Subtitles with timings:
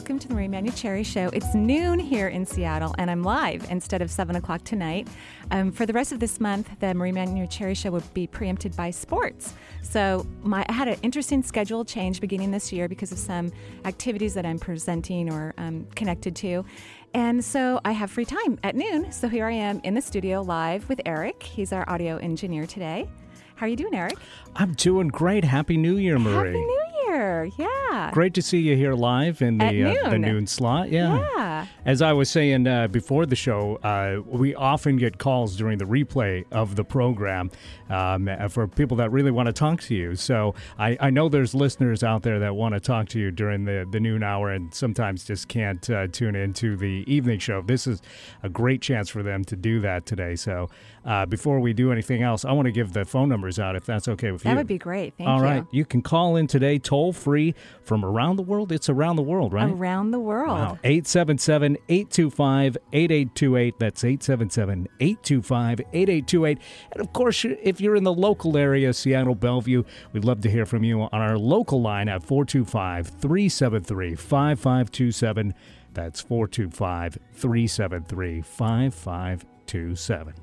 [0.00, 1.28] Welcome to the Marie Manuchehri Show.
[1.28, 5.06] It's noon here in Seattle, and I'm live instead of 7 o'clock tonight.
[5.50, 8.92] Um, for the rest of this month, the Marie Manuchehri Show will be preempted by
[8.92, 9.52] sports.
[9.82, 13.52] So my, I had an interesting schedule change beginning this year because of some
[13.84, 16.64] activities that I'm presenting or um, connected to.
[17.12, 19.12] And so I have free time at noon.
[19.12, 21.42] So here I am in the studio live with Eric.
[21.42, 23.06] He's our audio engineer today.
[23.54, 24.14] How are you doing, Eric?
[24.56, 25.44] I'm doing great.
[25.44, 26.34] Happy New Year, Marie.
[26.34, 26.89] Happy New Year.
[27.10, 28.10] Yeah.
[28.12, 29.96] Great to see you here live in the At noon.
[30.04, 30.90] Uh, the noon slot.
[30.90, 31.18] Yeah.
[31.36, 31.66] Yeah.
[31.84, 35.86] As I was saying uh, before the show, uh, we often get calls during the
[35.86, 37.50] replay of the program
[37.88, 40.14] um, for people that really want to talk to you.
[40.14, 43.64] So I, I know there's listeners out there that want to talk to you during
[43.64, 47.62] the, the noon hour and sometimes just can't uh, tune into the evening show.
[47.62, 48.02] This is
[48.42, 50.36] a great chance for them to do that today.
[50.36, 50.68] So
[51.04, 53.86] uh, before we do anything else, I want to give the phone numbers out if
[53.86, 54.54] that's okay with That you.
[54.54, 55.14] That would be great.
[55.16, 55.44] Thank All you.
[55.44, 58.70] right, you can call in today toll free from around the world.
[58.70, 59.70] It's around the world, right?
[59.70, 60.58] Around the world.
[60.58, 60.78] Wow.
[60.84, 63.78] 877 825 8828.
[63.78, 66.58] That's 877 825 8828.
[66.92, 70.66] And of course, if you're in the local area, Seattle, Bellevue, we'd love to hear
[70.66, 75.54] from you on our local line at 425 373 5527.
[75.92, 79.59] That's 425 373 5527.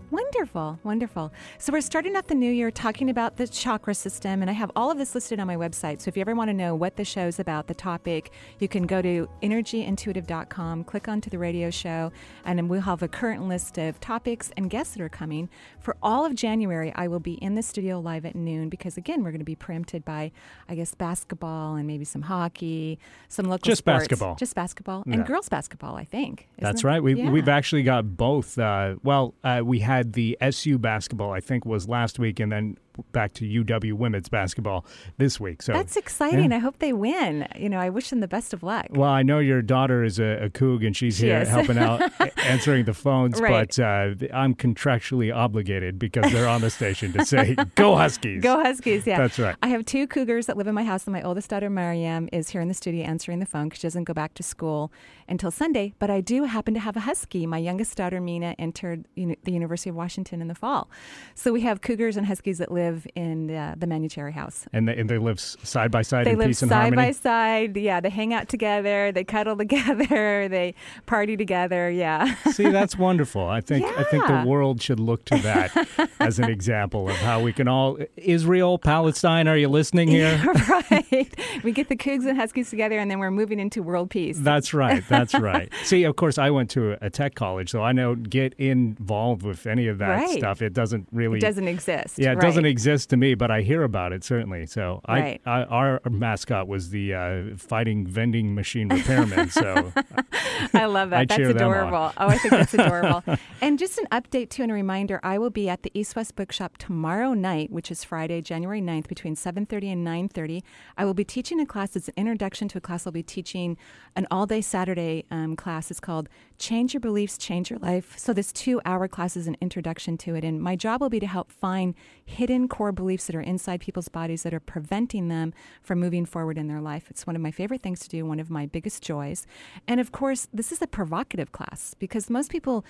[0.10, 1.34] Wonderful, wonderful.
[1.58, 4.72] So we're starting off the new year talking about the chakra system, and I have
[4.76, 6.02] all of this listed on my website.
[6.02, 8.86] So if you ever want to know what the show's about, the topic, you can
[8.88, 12.12] go to energyintuitive.com, click onto the radio show,
[12.46, 15.50] and then we'll have a current list of topics and guests that are coming.
[15.80, 19.24] For all of January, I will be in the studio live at noon because again,
[19.24, 20.32] we're going to be preempted by,
[20.70, 24.00] I guess, basketball and maybe some hockey, some local Just sports.
[24.08, 24.36] basketball.
[24.36, 25.96] just basketball, and girls basketball.
[25.96, 26.88] I think That's it?
[26.88, 27.02] right.
[27.02, 27.32] We, Yeah.
[27.32, 28.58] We've actually got both.
[28.60, 32.78] Uh, well, uh, we had the SU basketball, I think, was last week, and then
[33.12, 34.86] back to UW women's basketball
[35.18, 35.62] this week.
[35.62, 36.52] So That's exciting.
[36.52, 36.58] Yeah.
[36.58, 37.48] I hope they win.
[37.56, 38.88] You know, I wish them the best of luck.
[38.92, 41.50] Well, I know your daughter is a, a Coug and she's She here is.
[41.50, 42.02] helping out,
[42.38, 43.40] answering the phones.
[43.40, 43.68] Right.
[43.68, 48.62] But uh, I'm contractually obligated because they're on the station to say, "Go Huskies." Go
[48.64, 49.18] Huskies, yeah.
[49.18, 49.56] That's right.
[49.62, 52.50] I have two cougars that live in my house, and my oldest daughter, Mariam, is
[52.50, 54.92] here in the studio answering the phone because she doesn't go back to school
[55.28, 55.94] until Sunday.
[56.00, 57.46] But I do happen to have a husky.
[57.46, 60.90] My youngest daughter, Mina, entered the University of Washington in the fall.
[61.36, 64.66] So we have cougars and huskies that live in uh, the Manuchehri house.
[64.74, 66.96] And they, and they live side by side They in live peace and side harmony.
[67.08, 67.76] by side.
[67.78, 69.12] Yeah, they hang out together.
[69.12, 70.48] They cuddle together.
[70.48, 70.74] They
[71.06, 71.90] party together.
[71.90, 72.36] Yeah.
[72.52, 73.46] See, that's wonderful.
[73.48, 77.42] I think I think the world should look to that as an example of how
[77.42, 79.48] we can all Israel, Palestine.
[79.48, 80.42] Are you listening here?
[80.70, 81.34] right.
[81.64, 84.38] We get the Cougs and Huskies together, and then we're moving into world peace.
[84.40, 85.04] That's right.
[85.08, 85.72] That's right.
[85.84, 89.66] See, of course, I went to a tech college, so I don't get involved with
[89.68, 90.38] any of that Right.
[90.38, 90.62] stuff.
[90.62, 92.18] It doesn't really It doesn't exist.
[92.20, 92.42] Yeah, it right.
[92.42, 94.66] doesn't exist to me, but I hear about it certainly.
[94.66, 95.42] So I, Right.
[95.46, 99.50] I our mascot was the uh, fighting vending machine repairman.
[99.50, 99.92] So
[100.74, 101.20] I love that.
[101.20, 101.78] I that's cheer them on.
[101.78, 102.14] adorable.
[102.18, 103.24] Oh, I think that's adorable.
[103.62, 106.36] and just an update too and a reminder, I will be at the East West
[106.36, 110.62] Bookshop tomorrow night, which is Friday, January 9th, between 7.30 and 9.30.
[110.98, 111.96] I will be teaching a class.
[111.96, 113.06] It's an introduction to a class.
[113.08, 113.78] I'll be teaching
[114.16, 115.90] an all-day Saturday um, class.
[115.92, 118.18] It's called Change Your Beliefs, Change Your Life.
[118.18, 120.44] So this two-hour class is an introduction to it.
[120.44, 121.94] And my job will be to help find
[122.26, 126.58] hidden core beliefs that are inside people's bodies that are preventing them from moving forward
[126.58, 127.08] in their life.
[127.10, 129.46] It's one of my favorite things to do, one of my biggest joys.
[129.88, 132.84] And of course, this is a provocative class because most people,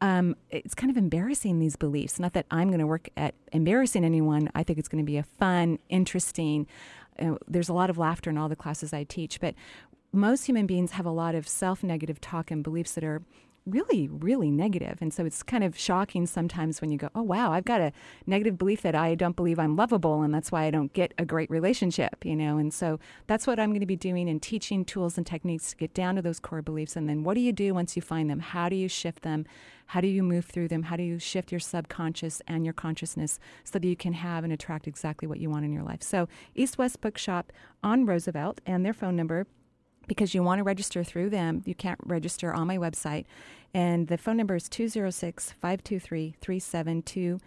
[0.00, 2.18] um, it's kind of embarrassing these beliefs.
[2.18, 4.48] Not that I'm going to work at embarrassing anyone.
[4.54, 6.66] I think it's going to be a fun, interesting,
[7.20, 9.54] uh, there's a lot of laughter in all the classes I teach, but
[10.12, 13.22] most human beings have a lot of self negative talk and beliefs that are
[13.66, 14.98] really, really negative.
[15.00, 17.92] And so it's kind of shocking sometimes when you go, oh, wow, I've got a
[18.26, 21.24] negative belief that I don't believe I'm lovable and that's why I don't get a
[21.24, 22.58] great relationship, you know?
[22.58, 25.76] And so that's what I'm going to be doing and teaching tools and techniques to
[25.76, 26.96] get down to those core beliefs.
[26.96, 28.40] And then what do you do once you find them?
[28.40, 29.46] How do you shift them?
[29.86, 30.84] How do you move through them?
[30.84, 34.52] How do you shift your subconscious and your consciousness so that you can have and
[34.52, 36.02] attract exactly what you want in your life?
[36.02, 37.52] So, East West Bookshop
[37.82, 39.46] on Roosevelt and their phone number
[40.06, 41.62] because you want to register through them.
[41.66, 43.24] You can't register on my website.
[43.72, 47.40] And the phone number is 206 523 3725.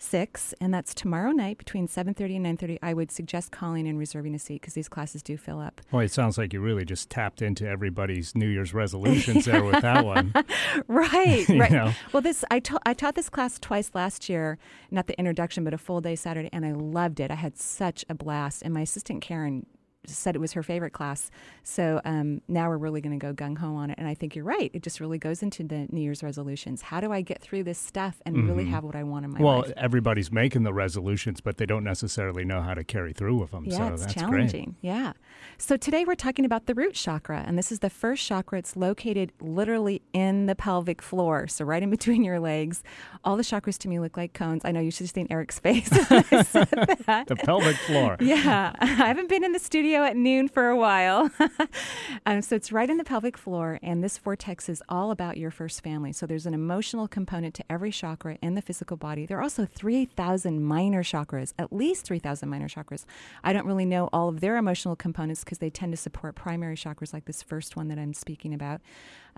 [0.00, 2.78] six, and that's tomorrow night between seven thirty and nine thirty.
[2.80, 5.80] I would suggest calling and reserving a seat because these classes do fill up.
[5.90, 9.82] Well, it sounds like you really just tapped into everybody's New Year's resolutions there with
[9.82, 10.32] that one.
[10.86, 11.72] right, right.
[11.72, 11.92] know?
[12.12, 14.56] Well, this I ta- I taught this class twice last year,
[14.92, 17.30] not the introduction, but a full day Saturday, and I loved it.
[17.32, 19.66] I had such a blast, and my assistant Karen
[20.06, 21.30] said it was her favorite class.
[21.62, 24.34] So um, now we're really going to go gung ho on it, and I think
[24.36, 24.70] you're right.
[24.72, 26.82] It just really goes into the New Year's resolutions.
[26.82, 29.38] How do I get through this stuff and really have what I want in my
[29.38, 29.44] Mm-hmm.
[29.44, 33.52] Well, everybody's making the resolutions, but they don't necessarily know how to carry through with
[33.52, 33.64] them.
[33.64, 34.74] Yeah, so it's that's challenging.
[34.80, 35.12] Yeah.
[35.58, 38.58] So today we're talking about the root chakra, and this is the first chakra.
[38.58, 42.82] It's located literally in the pelvic floor, so right in between your legs.
[43.24, 44.62] All the chakras to me look like cones.
[44.64, 45.90] I know you should have seen Eric's face.
[46.08, 46.68] when I said
[47.06, 47.28] that.
[47.28, 48.16] The pelvic floor.
[48.20, 51.30] Yeah, I haven't been in the studio at noon for a while.
[52.26, 55.50] um, so it's right in the pelvic floor, and this vortex is all about your
[55.50, 56.12] first family.
[56.12, 59.26] So there's an emotional component to every chakra in the physical body.
[59.26, 63.04] There are also 3,000 minor chakras, at least 3,000 minor chakras.
[63.42, 66.76] I don't really know all of their emotional components because they tend to support primary
[66.76, 68.80] chakras like this first one that I'm speaking about.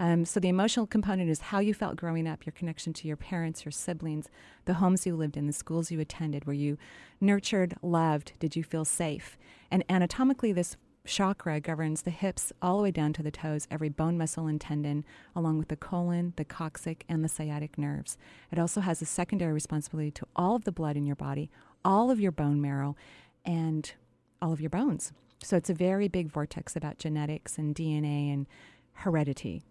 [0.01, 3.19] Um, so the emotional component is how you felt growing up, your connection to your
[3.19, 4.31] parents, your siblings,
[4.65, 6.47] the homes you lived in, the schools you attended.
[6.47, 6.79] Were you
[7.21, 8.33] nurtured, loved?
[8.39, 9.37] Did you feel safe?
[9.71, 13.91] And anatomically, this chakra governs the hips all the way down to the toes, every
[13.91, 15.05] bone, muscle, and tendon,
[15.37, 18.17] along with the colon, the coccyx, and the sciatic nerves.
[18.51, 21.51] It also has a secondary responsibility to all of the blood in your body,
[21.85, 22.97] all of your bone marrow,
[23.45, 23.93] and
[24.41, 25.13] all of your bones.
[25.43, 28.47] So it's a very big vortex about genetics and DNA and
[28.95, 29.63] heredity.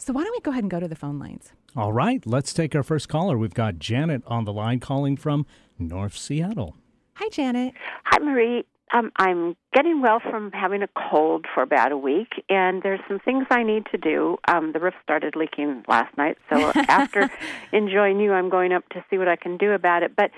[0.00, 1.52] So why don't we go ahead and go to the phone lines?
[1.76, 3.36] All right, let's take our first caller.
[3.36, 5.44] We've got Janet on the line calling from
[5.78, 6.74] North Seattle.
[7.16, 7.74] Hi, Janet.
[8.04, 8.64] Hi, Marie.
[8.94, 13.18] Um, I'm getting well from having a cold for about a week, and there's some
[13.20, 14.38] things I need to do.
[14.48, 17.30] Um, the roof started leaking last night, so after
[17.70, 20.16] enjoying you, I'm going up to see what I can do about it.
[20.16, 20.30] But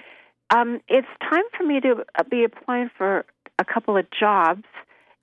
[0.51, 3.25] um, it's time for me to uh, be applying for
[3.61, 4.65] a couple of jobs,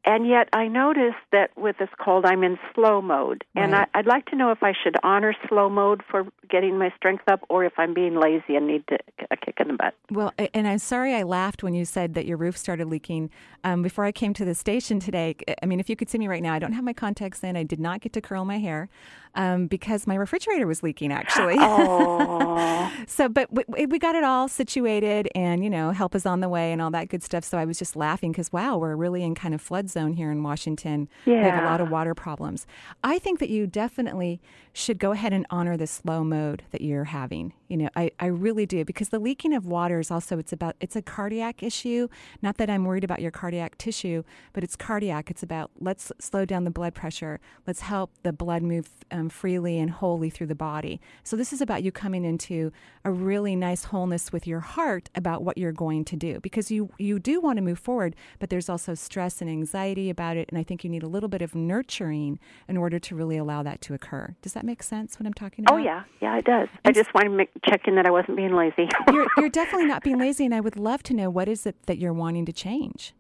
[0.10, 3.88] and yet I noticed that with this cold, I'm in slow mode, and Right.
[3.94, 7.26] I, I'd like to know if I should honor slow mode for getting my strength
[7.28, 8.98] up, or if I'm being lazy and need to,
[9.30, 9.94] a kick in the butt.
[10.10, 13.30] Well, and I'm sorry I laughed when you said that your roof started leaking.
[13.64, 16.28] Um, before I came to the station today, I mean, if you could see me
[16.28, 17.56] right now, I don't have my contacts in.
[17.56, 18.90] I did not get to curl my hair
[19.36, 21.58] um, because my refrigerator was leaking, actually.
[21.70, 22.92] Oh.
[23.08, 26.50] so, but we, we got it all situated, and you know, help is on the
[26.50, 27.44] way, and all that good stuff.
[27.44, 30.32] So I was just laughing because wow, we're really in kind of flood zone here
[30.32, 31.08] in Washington.
[31.42, 32.66] We have a lot of water problems.
[33.04, 34.42] I think that you definitely
[34.74, 37.54] should go ahead and honor the slow mode that you're having.
[37.68, 40.76] You know, I, I really do because the leaking of water is also it's about
[40.80, 42.08] it's a cardiac issue.
[42.42, 44.24] Not that I'm worried about your cardiac tissue,
[44.54, 45.30] but it's cardiac.
[45.30, 47.40] It's about let's slow down the blood pressure.
[47.68, 51.02] Let's help the blood move um, freely and wholly through the body.
[51.24, 52.72] So this is about you coming into
[53.04, 56.90] a really nice wholeness with your heart about what you're going to do because you
[56.98, 59.79] you do want to move forward, but there's also stress and anxiety
[60.10, 63.16] about it, and I think you need a little bit of nurturing in order to
[63.16, 64.36] really allow that to occur.
[64.42, 65.20] Does that make sense?
[65.20, 65.76] What I'm talking about?
[65.76, 66.68] Oh yeah, yeah, it does.
[66.86, 68.90] I just wanted to make, check in that I wasn't being lazy.
[69.12, 71.76] you're, you're definitely not being lazy, and I would love to know what is it
[71.86, 73.14] that you're wanting to change.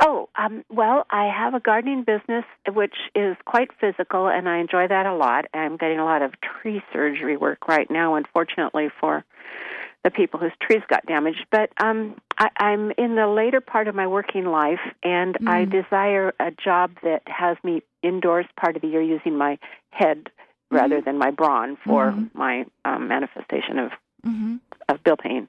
[0.00, 4.88] oh, um, well, I have a gardening business which is quite physical, and I enjoy
[4.88, 5.46] that a lot.
[5.52, 9.24] I'm getting a lot of tree surgery work right now, unfortunately for
[10.04, 11.46] the people whose trees got damaged.
[11.50, 16.32] But um, I, I'm in the later part of my working life, and I desire
[16.38, 19.58] a job that has me indoors part of the year using my
[19.90, 20.28] head
[20.70, 22.30] rather than my brawn for Mhm.
[22.34, 23.90] my um, manifestation of
[24.26, 24.56] Mm-hmm.
[24.88, 25.48] of bill paying.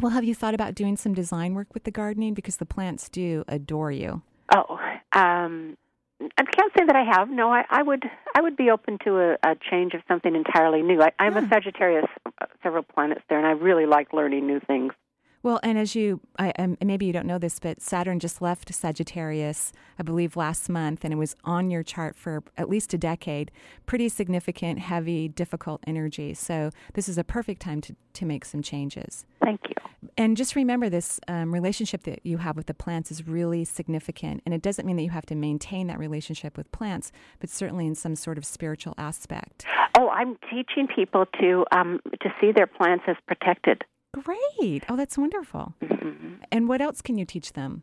[0.00, 3.08] Well, have you thought about doing some design work with the gardening because the plants
[3.08, 4.22] do adore you?
[4.54, 4.78] Oh,
[5.12, 5.76] um,
[6.20, 7.30] I can't say that I have.
[7.30, 8.04] No, I, I would.
[8.34, 11.00] I would be open to a, a change of something entirely new.
[11.00, 11.44] I, I'm Yeah.
[11.44, 14.92] a Sagittarius, uh, several planets there, and I really like learning new things.
[15.42, 18.74] Well, and as you, I, um, maybe you don't know this, but Saturn just left
[18.74, 22.98] Sagittarius, I believe, last month, and it was on your chart for at least a
[22.98, 23.52] decade.
[23.86, 26.34] Pretty significant, heavy, difficult energy.
[26.34, 29.26] So this is a perfect time to, to make some changes.
[29.40, 29.74] Thank you.
[30.16, 34.42] And just remember this um, relationship that you have with the plants is really significant.
[34.44, 37.86] And it doesn't mean that you have to maintain that relationship with plants, but certainly
[37.86, 39.64] in some sort of spiritual aspect.
[39.96, 43.84] Oh, I'm teaching people to um, to see their plants as protected.
[44.12, 44.84] Great.
[44.88, 45.74] Oh, that's wonderful.
[45.82, 47.82] hmm And what else can you teach them?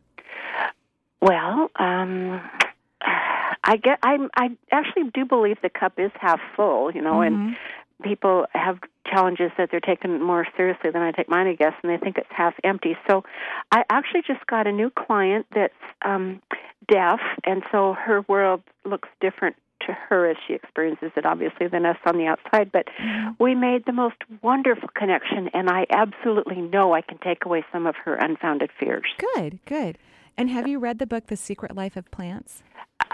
[1.20, 2.40] Well, um,
[3.64, 3.98] I get.
[4.02, 4.28] I'm.
[4.36, 6.90] I actually do believe the cup is half full.
[6.90, 7.56] You know, and Mhm.
[8.02, 11.90] people have challenges that they're taken more seriously than I take mine, I guess, and
[11.90, 12.96] they think it's half empty.
[13.08, 13.24] So
[13.72, 16.42] I actually just got a new client that's um,
[16.88, 19.56] deaf, and so her world looks different
[19.86, 22.70] to her as she experiences it, obviously, than us on the outside.
[22.72, 23.42] But Mm-hmm.
[23.42, 27.86] we made the most wonderful connection, and I absolutely know I can take away some
[27.86, 29.04] of her unfounded fears.
[29.34, 29.98] Good, good.
[30.36, 32.62] And have you read the book The Secret Life of Plants?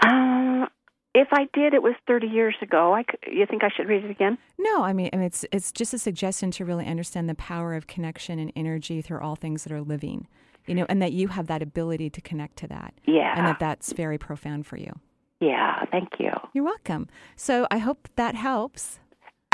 [0.05, 0.67] Um,
[1.13, 2.93] if I did, it was 30 years ago.
[2.95, 4.37] I you think I should read it again?
[4.57, 7.75] No, I mean, I mean it's it's just a suggestion to really understand the power
[7.75, 10.27] of connection and energy through all things that are living.
[10.65, 12.93] You know, and that you have that ability to connect to that.
[13.05, 13.33] Yeah.
[13.37, 14.93] And that that's very profound for you.
[15.43, 16.31] Yeah, thank you.
[16.53, 17.09] You're welcome.
[17.35, 18.99] So I hope that helps.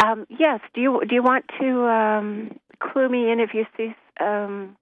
[0.03, 0.59] Um, yes.
[0.73, 4.77] Do you do you want to um, clue me in if you see um,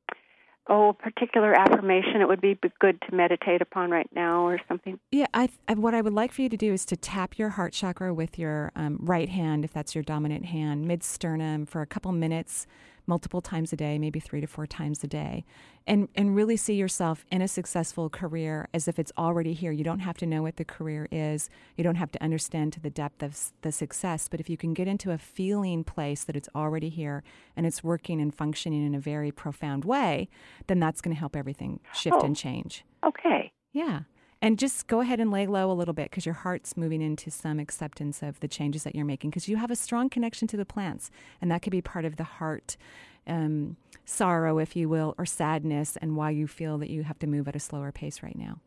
[0.68, 2.22] oh a particular affirmation?
[2.22, 5.00] It would be good to meditate upon right now, or something.
[5.12, 7.50] Yeah, I, I what I would like for you to do is to tap your
[7.50, 11.82] heart chakra with your um, right hand, if that's your dominant hand, mid sternum for
[11.82, 12.68] a couple minutes,
[13.08, 15.46] multiple times a day, maybe three to four times a day,
[15.88, 19.72] and and really see yourself in a successful career as if it's already here.
[19.72, 21.50] You don't have to know what the career is.
[21.78, 24.28] You don't have to understand to the depth of the success.
[24.28, 27.24] But if you can get into a feeling place that it's already here
[27.56, 30.28] and it's working and functioning in a very profound way,
[30.68, 32.26] then that's going to help everything shift Oh.
[32.26, 32.84] and change.
[33.06, 33.52] Okay.
[33.74, 34.02] Yeah.
[34.42, 37.32] And just go ahead and lay low a little bit because your heart's moving into
[37.32, 40.58] some acceptance of the changes that you're making because you have a strong connection to
[40.58, 41.10] the plants.
[41.42, 42.78] And that could be part of the heart
[43.26, 47.28] um, sorrow, if you will, or sadness, and why you feel that you have to
[47.28, 48.60] move at a slower pace right now.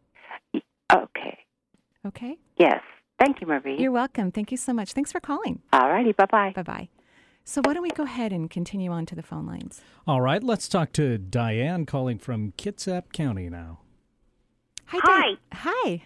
[0.93, 1.39] Okay.
[2.05, 2.39] Okay?
[2.59, 2.83] Yes.
[3.19, 3.79] Thank you, Marie.
[3.79, 4.33] You're welcome.
[4.33, 4.93] Thank you so much.
[4.93, 5.61] Thanks for calling.
[5.73, 6.13] All righty.
[6.13, 6.53] Bye bye.
[6.55, 6.89] Bye bye.
[7.45, 9.83] So, why don't we go ahead and continue on to the phone lines?
[10.07, 13.81] All right, let's talk to Diane calling from Kitsap County now.
[14.93, 14.99] Hi.
[15.03, 15.39] Hi.
[15.53, 16.03] Hi.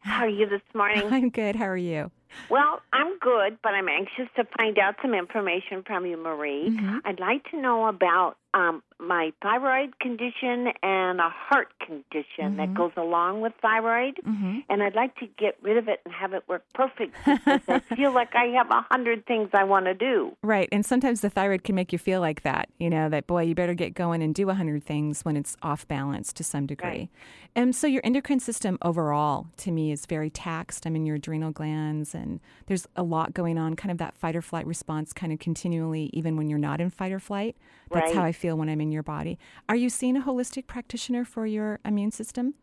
[0.00, 1.08] How are you this morning?
[1.10, 1.56] I'm good.
[1.56, 2.10] How are you?
[2.50, 6.70] Well, I'm good, but I'm anxious to find out some information from you, Marie.
[6.70, 7.00] Mhm.
[7.04, 12.74] I'd like to know about um, my thyroid condition and a heart condition that Mhm.
[12.74, 14.18] goes along with thyroid.
[14.26, 14.60] Mm-hmm.
[14.70, 17.78] And I'd like to get rid of it and have it work perfect because I
[17.94, 20.34] feel like I have a hundred things I want to do.
[20.42, 20.70] Right.
[20.72, 23.54] And sometimes the thyroid can make you feel like that, you know, that boy, you
[23.54, 26.88] better get going and do a 100 things when it's off balance to some degree.
[26.88, 27.08] Right.
[27.54, 30.86] And so your endocrine system overall, to me, is very taxed.
[30.86, 34.34] I mean, your adrenal glands, and there's a lot going on, kind of that fight
[34.36, 37.56] or flight response, kind of continually, even when you're not in fight or flight.
[37.90, 39.38] That's how I feel when I'm in your body.
[39.68, 42.54] Are you seeing a holistic practitioner for your immune system?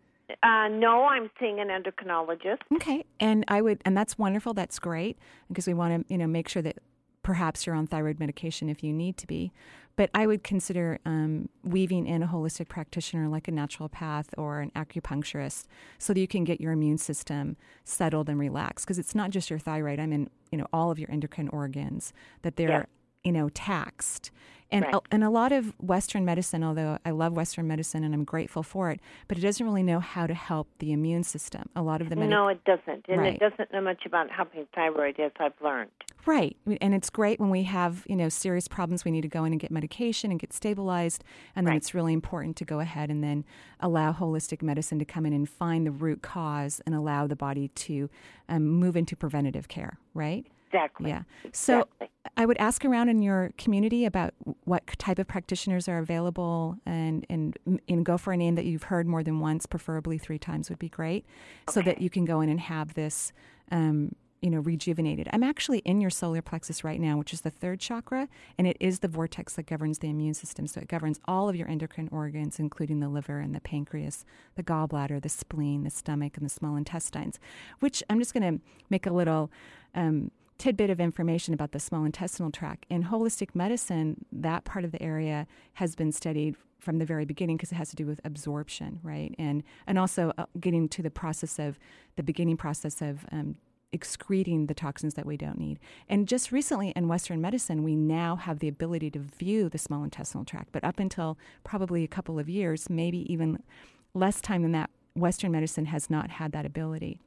[0.42, 2.60] Uh, no, I'm seeing an endocrinologist.
[2.76, 4.54] Okay, and I would, and that's wonderful.
[4.54, 5.18] That's great
[5.50, 6.78] because we want to, you know, make sure that
[7.24, 9.52] perhaps you're on thyroid medication if you need to be.
[9.96, 14.72] But I would consider um, weaving in a holistic practitioner like a naturopath or an
[14.76, 15.66] acupuncturist,
[16.00, 18.86] so that you can get your immune system settled and relaxed.
[18.86, 20.00] Because it's not just your thyroid.
[20.00, 22.12] I mean, you know, all of your endocrine organs
[22.42, 22.86] that they're, Yeah.
[23.24, 24.32] you know, taxed.
[24.74, 24.96] And Right.
[24.96, 28.64] a, and a lot of Western medicine, although I love Western medicine and I'm grateful
[28.64, 31.70] for it, but it doesn't really know how to help the immune system.
[31.76, 33.06] A lot of the medi- No, it doesn't.
[33.08, 33.36] And Right.
[33.36, 35.92] it doesn't know much about helping thyroid, as I've learned.
[36.26, 36.58] Right.
[36.82, 39.54] And it's great when we have, you know, serious problems, we need to go in
[39.54, 41.24] and get medication and get stabilized.
[41.56, 41.78] And then Right.
[41.78, 43.44] it's really important to go ahead and then
[43.80, 47.68] allow holistic medicine to come in and find the root cause and allow the body
[47.68, 48.10] to
[48.50, 50.48] um, move into preventative care, right?
[50.68, 51.10] Exactly.
[51.12, 51.24] Yeah.
[51.52, 52.08] So Exactly.
[52.36, 57.26] I would ask around in your community about what type of practitioners are available and,
[57.30, 60.70] and, and go for a name that you've heard more than once, preferably three times
[60.70, 61.26] would be great,
[61.70, 63.34] so that you can go in and have this,
[63.72, 65.30] um, you know, rejuvenated.
[65.32, 68.78] I'm actually in your solar plexus right now, which is the third chakra, and it
[68.80, 70.66] is the vortex that governs the immune system.
[70.66, 74.26] So it governs all of your endocrine organs, including the liver and the pancreas,
[74.56, 77.40] the gallbladder, the spleen, the stomach, and the small intestines,
[77.80, 79.52] which I'm just going to make a little.
[79.94, 82.86] Um, tidbit of information about the small intestinal tract.
[82.90, 87.58] In holistic medicine, that part of the area has been studied from the very beginning
[87.58, 89.34] because it has to do with absorption, right?
[89.40, 91.80] And and also uh, getting to the process of
[92.18, 93.56] the beginning process of um,
[93.94, 95.80] excreting the toxins that we don't need.
[96.10, 100.04] And just recently in Western medicine, we now have the ability to view the small
[100.04, 100.70] intestinal tract.
[100.72, 103.62] But up until probably a couple of years, maybe even
[104.14, 107.20] less time than that, Western medicine has not had that ability.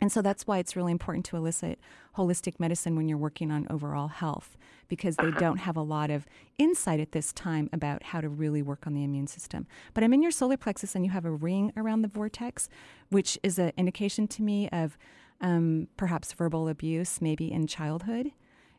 [0.00, 1.78] And so that's why it's really important to elicit
[2.16, 4.56] holistic medicine when you're working on overall health,
[4.88, 6.26] because they don't have a lot of
[6.58, 9.66] insight at this time about how to really work on the immune system.
[9.94, 12.68] But I'm in your solar plexus and you have a ring around the vortex,
[13.10, 14.96] which is an indication to me of
[15.40, 18.32] um, perhaps verbal abuse, maybe in childhood.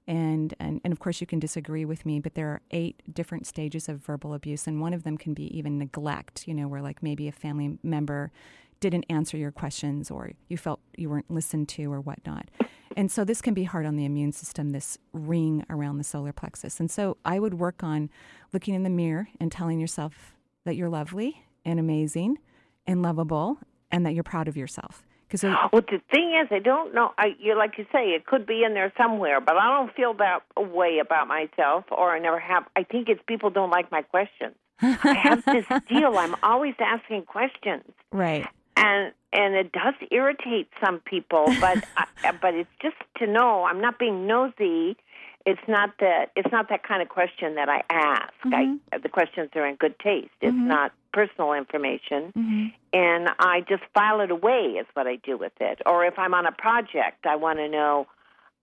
[0.07, 3.45] And, and, and of course, you can disagree with me, but there are eight different
[3.45, 6.81] stages of verbal abuse, and one of them can be even neglect, you know, where
[6.81, 8.31] like maybe a family member
[8.81, 12.49] didn't answer your questions or you felt you weren't listened to or whatnot.
[12.97, 16.33] And so this can be hard on the immune system, this ring around the solar
[16.33, 16.81] plexus.
[16.81, 18.09] And so I would work on
[18.51, 20.35] looking in the mirror and telling yourself
[20.65, 22.37] that you're lovely and amazing
[22.85, 23.59] and lovable
[23.91, 25.03] and that you're proud of yourself.
[25.27, 27.13] Because Well, the thing is, I don't know.
[27.17, 30.13] I, you like you say, it could be in there somewhere, but I don't feel
[30.15, 32.65] that way about myself, or I never have.
[32.75, 34.55] I think it's people don't like my questions.
[34.81, 36.17] I have this deal.
[36.17, 38.45] I'm always asking questions, right.
[38.77, 41.45] And and it does irritate some people.
[41.61, 44.97] But I, but it's just to know I'm not being nosy.
[45.45, 48.31] It's not that it's not that kind of question that I ask.
[48.45, 50.29] I, the questions are in good taste.
[50.41, 52.65] It's not personal information, Mm-hmm.
[52.93, 54.75] and I just file it away.
[54.79, 55.81] Is what I do with it.
[55.85, 58.07] Or if I'm on a project, I want to know.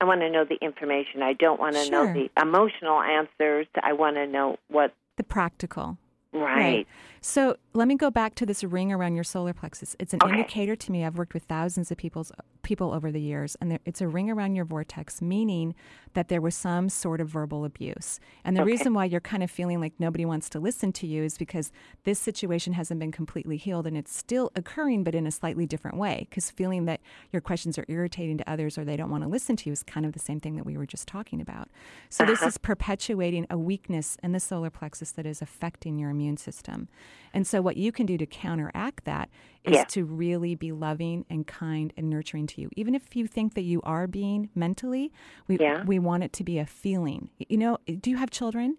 [0.00, 1.22] I want to know the information.
[1.22, 2.06] I don't want to Sure.
[2.06, 3.66] know the emotional answers.
[3.82, 4.94] I want to know what.
[5.16, 5.98] The practical.
[6.32, 6.86] Right.
[7.20, 9.94] So let me go back to this ring around your solar plexus.
[10.00, 10.30] It's an Okay.
[10.30, 11.04] indicator to me.
[11.04, 12.32] I've worked with thousands of people's
[12.62, 15.76] people over the years, and there, it's a ring around your vortex, meaning
[16.14, 18.18] that there was some sort of verbal abuse.
[18.44, 18.72] And the Okay.
[18.72, 21.70] reason why you're kind of feeling like nobody wants to listen to you is because
[22.02, 25.96] this situation hasn't been completely healed, and it's still occurring, but in a slightly different
[25.96, 26.26] way.
[26.28, 27.00] Because feeling that
[27.32, 29.84] your questions are irritating to others or they don't want to listen to you is
[29.84, 31.68] kind of the same thing that we were just talking about.
[32.10, 32.48] So this uh-huh.
[32.48, 36.88] is perpetuating a weakness in the solar plexus that is affecting your immune system.
[37.32, 39.28] And so what you can do to counteract that
[39.62, 39.84] is Yeah.
[39.84, 42.70] to really be loving and kind and nurturing to you.
[42.76, 45.12] Even if you think that you are being mentally,
[45.46, 45.84] we Yeah.
[45.84, 47.28] we want it to be a feeling.
[47.36, 48.78] You know, do you have children?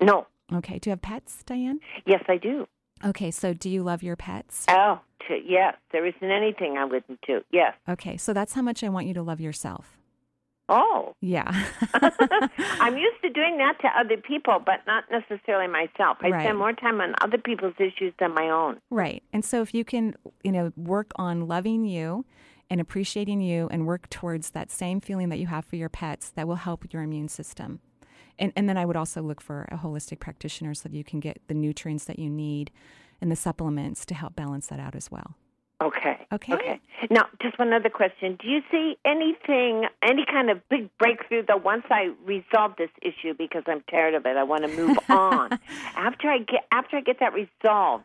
[0.00, 0.28] No.
[0.52, 0.78] Okay.
[0.78, 1.80] Do you have pets, Diane?
[2.06, 2.68] Yes, I do.
[3.04, 4.66] Okay, so do you love your pets?
[4.70, 5.74] Oh, to, yes.
[5.90, 7.42] There isn't anything I wouldn't do.
[7.50, 7.74] Yes.
[7.88, 9.97] Okay, so that's how much I want you to love yourself.
[10.68, 11.14] Oh.
[11.20, 11.50] Yeah.
[11.94, 16.18] I'm used to doing that to other people, but not necessarily myself.
[16.20, 16.42] I Right.
[16.42, 18.78] spend more time on other people's issues than my own.
[18.90, 19.22] Right.
[19.32, 22.24] And so if you can, you know, work on loving you
[22.70, 26.30] and appreciating you and work towards that same feeling that you have for your pets,
[26.30, 27.80] that will help your immune system.
[28.38, 31.18] And and then I would also look for a holistic practitioner so that you can
[31.18, 32.70] get the nutrients that you need
[33.20, 35.34] and the supplements to help balance that out as well.
[35.80, 36.26] Okay.
[36.32, 36.54] Okay.
[36.54, 36.80] Okay.
[37.10, 38.36] Now, just one other question.
[38.42, 43.34] Do you see anything, any kind of big breakthrough that once I resolve this issue
[43.38, 45.58] because I'm tired of it, I want to move on.
[45.94, 48.04] After I get after I get that resolved,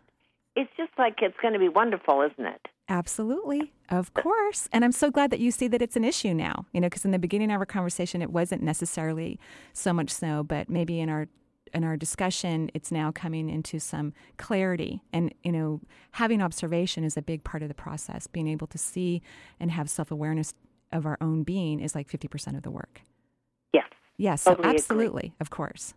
[0.56, 2.68] it's just like it's going to be wonderful, isn't it?
[2.90, 3.72] Absolutely.
[3.90, 4.70] Of course.
[4.72, 7.06] And I'm so glad that you see that it's an issue now, you know, because
[7.06, 9.40] in the beginning of our conversation, it wasn't necessarily
[9.72, 11.28] so much so, but maybe in our
[11.74, 15.02] in our discussion, it's now coming into some clarity.
[15.12, 15.82] And, you know,
[16.12, 18.28] having observation is a big part of the process.
[18.28, 19.22] Being able to see
[19.60, 20.54] and have self awareness
[20.92, 23.02] of our own being is like 50% of the work.
[23.74, 23.86] Yes.
[24.18, 24.42] Yes.
[24.44, 24.78] So, Totally agree.
[24.78, 25.34] absolutely.
[25.40, 25.94] Of course.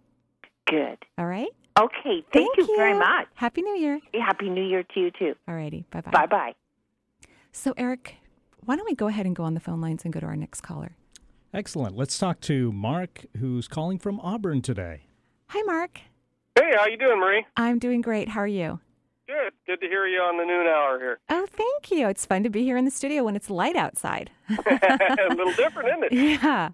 [0.67, 0.99] Good.
[1.19, 1.51] All right.
[1.79, 2.25] Okay.
[2.33, 3.27] Thank, you very much.
[3.35, 4.01] Happy New Year.
[4.15, 5.35] Happy New Year to you too.
[5.47, 5.85] All righty.
[5.91, 6.11] Bye bye.
[6.11, 6.55] Bye bye.
[7.53, 8.17] So, Eric,
[8.65, 10.37] why don't we go ahead and go on the phone lines and go to our
[10.37, 10.97] next caller?
[11.55, 11.97] Excellent.
[11.97, 15.06] Let's talk to Mark, who's calling from Auburn today.
[15.49, 16.01] Hi, Mark.
[16.59, 17.47] Hey, how you doing, Marie?
[17.57, 18.29] I'm doing great.
[18.31, 18.81] How are you?
[19.29, 19.53] Good.
[19.67, 21.19] Good to hear you on the noon hour here.
[21.29, 22.09] Oh, thank you.
[22.09, 24.31] It's fun to be here in the studio when it's light outside.
[24.49, 26.13] a little different, isn't it?
[26.43, 26.71] yeah.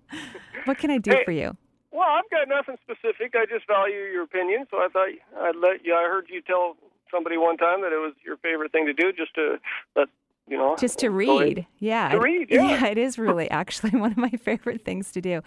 [0.65, 1.25] What can I do Hey.
[1.25, 1.57] for you?
[1.91, 3.35] Well, I've got nothing specific.
[3.35, 5.09] I just value your opinion, so I thought
[5.41, 5.95] I'd let you.
[5.95, 6.77] I heard you tell
[7.11, 9.57] somebody one time that it was your favorite thing to do, just to
[9.97, 10.09] let
[10.53, 10.77] you know.
[10.77, 11.59] Just to read.
[11.59, 11.67] ahead.
[11.79, 12.11] Yeah.
[12.11, 12.87] To read, yeah.
[12.87, 15.41] it is really actually one of my favorite things to do.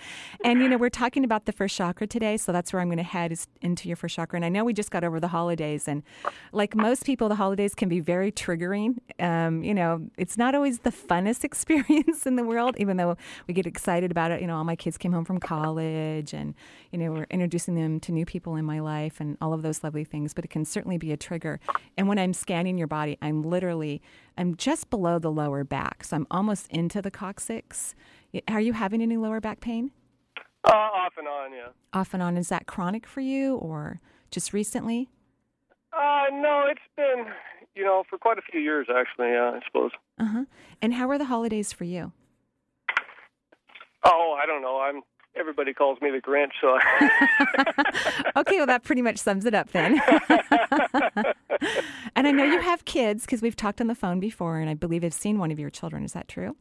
[0.43, 2.97] And, you know, we're talking about the first chakra today, so that's where I'm going
[2.97, 4.35] to head is into your first chakra.
[4.35, 6.01] And I know we just got over the holidays, and
[6.51, 8.97] like most people, the holidays can be very triggering.
[9.19, 13.15] Um, you know, it's not always the funnest experience in the world, even though
[13.47, 14.41] we get excited about it.
[14.41, 16.55] You know, all my kids came home from college, and,
[16.91, 19.83] you know, we're introducing them to new people in my life and all of those
[19.83, 21.59] lovely things, but it can certainly be a trigger.
[21.95, 24.01] And when I'm scanning your body, I'm literally
[24.37, 27.95] I'm just below the lower back, so I'm almost into the coccyx.
[28.47, 29.91] Are you having any lower back pain?
[30.65, 31.67] Uh, off and on, yeah.
[31.93, 35.09] Off and on, is that chronic for you or just recently?
[35.93, 37.25] Uh, no, it's been
[37.75, 39.29] you know for quite a few years actually.
[39.29, 39.91] Yeah, I suppose.
[40.19, 40.45] Uh huh.
[40.81, 42.11] And how are the holidays for you?
[44.03, 44.79] Oh, I don't know.
[44.79, 45.01] I'm.
[45.37, 46.79] Everybody calls me the Grinch, so.
[48.39, 50.01] okay, well, that pretty much sums it up then.
[52.25, 54.73] and I know you have kids because we've talked on the phone before, and I
[54.73, 56.03] believe I've seen one of your children.
[56.03, 56.55] Is that true?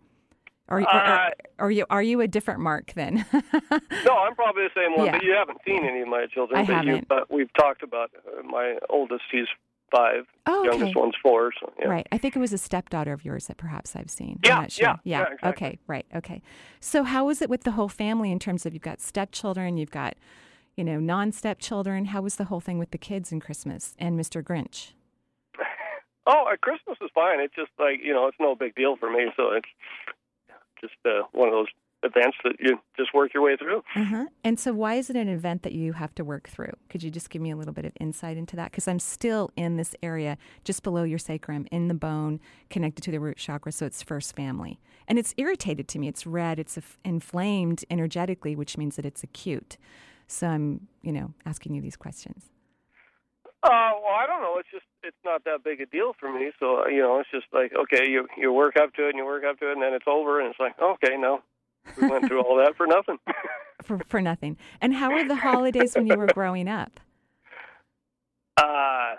[0.69, 3.27] Or, or, Uh, or, or you, are you a different Mark then?
[3.33, 5.13] No, I'm probably the same one, Yeah.
[5.13, 6.59] but you haven't seen any of my children.
[6.61, 7.09] I but haven't.
[7.09, 9.25] but we've talked about uh, my oldest.
[9.31, 9.47] He's
[9.95, 10.25] five.
[10.47, 10.71] Oh, okay.
[10.79, 11.53] Youngest one's four.
[11.61, 11.89] So yeah.
[11.89, 12.07] Right.
[12.11, 14.41] I think it was a stepdaughter of yours that perhaps I've seen.
[14.43, 14.85] Yeah, sure.
[14.85, 15.49] yeah, yeah, exactly.
[15.51, 15.79] Okay.
[15.87, 16.07] Right.
[16.17, 16.43] Okay.
[16.81, 19.91] So how was it with the whole family in terms of you've got stepchildren, you've
[19.91, 20.15] got,
[20.77, 22.07] you know, non-stepchildren.
[22.07, 24.43] How was the whole thing with the kids and Christmas and Mr.
[24.43, 24.93] Grinch?
[26.27, 27.41] Oh, uh, Christmas is fine.
[27.41, 29.27] It's just like you know, it's no big deal for me.
[29.37, 29.69] So it's
[30.81, 31.69] just uh, one of those
[32.05, 33.83] events that you just work your way through.
[33.97, 34.27] Uh-huh.
[34.45, 36.73] And so, why is it an event that you have to work through?
[36.89, 38.71] Could you just give me a little bit of insight into that?
[38.71, 43.11] Because I'm still in this area just below your sacrum, in the bone, connected to
[43.11, 44.79] the root chakra, so it's first family.
[45.09, 46.09] And it's irritated to me.
[46.09, 49.77] It's red, it's inflamed energetically, which means that it's acute.
[50.29, 52.51] So, I'm, you know, asking you these questions.
[53.65, 54.57] Uh, well, I don't know.
[54.59, 56.53] It's just it's not that big a deal for me.
[56.61, 59.25] So you know, it's just like okay, you you work up to it and you
[59.25, 61.41] work up to it, and then it's over, and it's like okay, no,
[61.99, 63.19] we went through all that for nothing.
[63.83, 64.59] for for nothing.
[64.83, 67.01] And how were the holidays when you were growing up?
[68.59, 69.17] Uh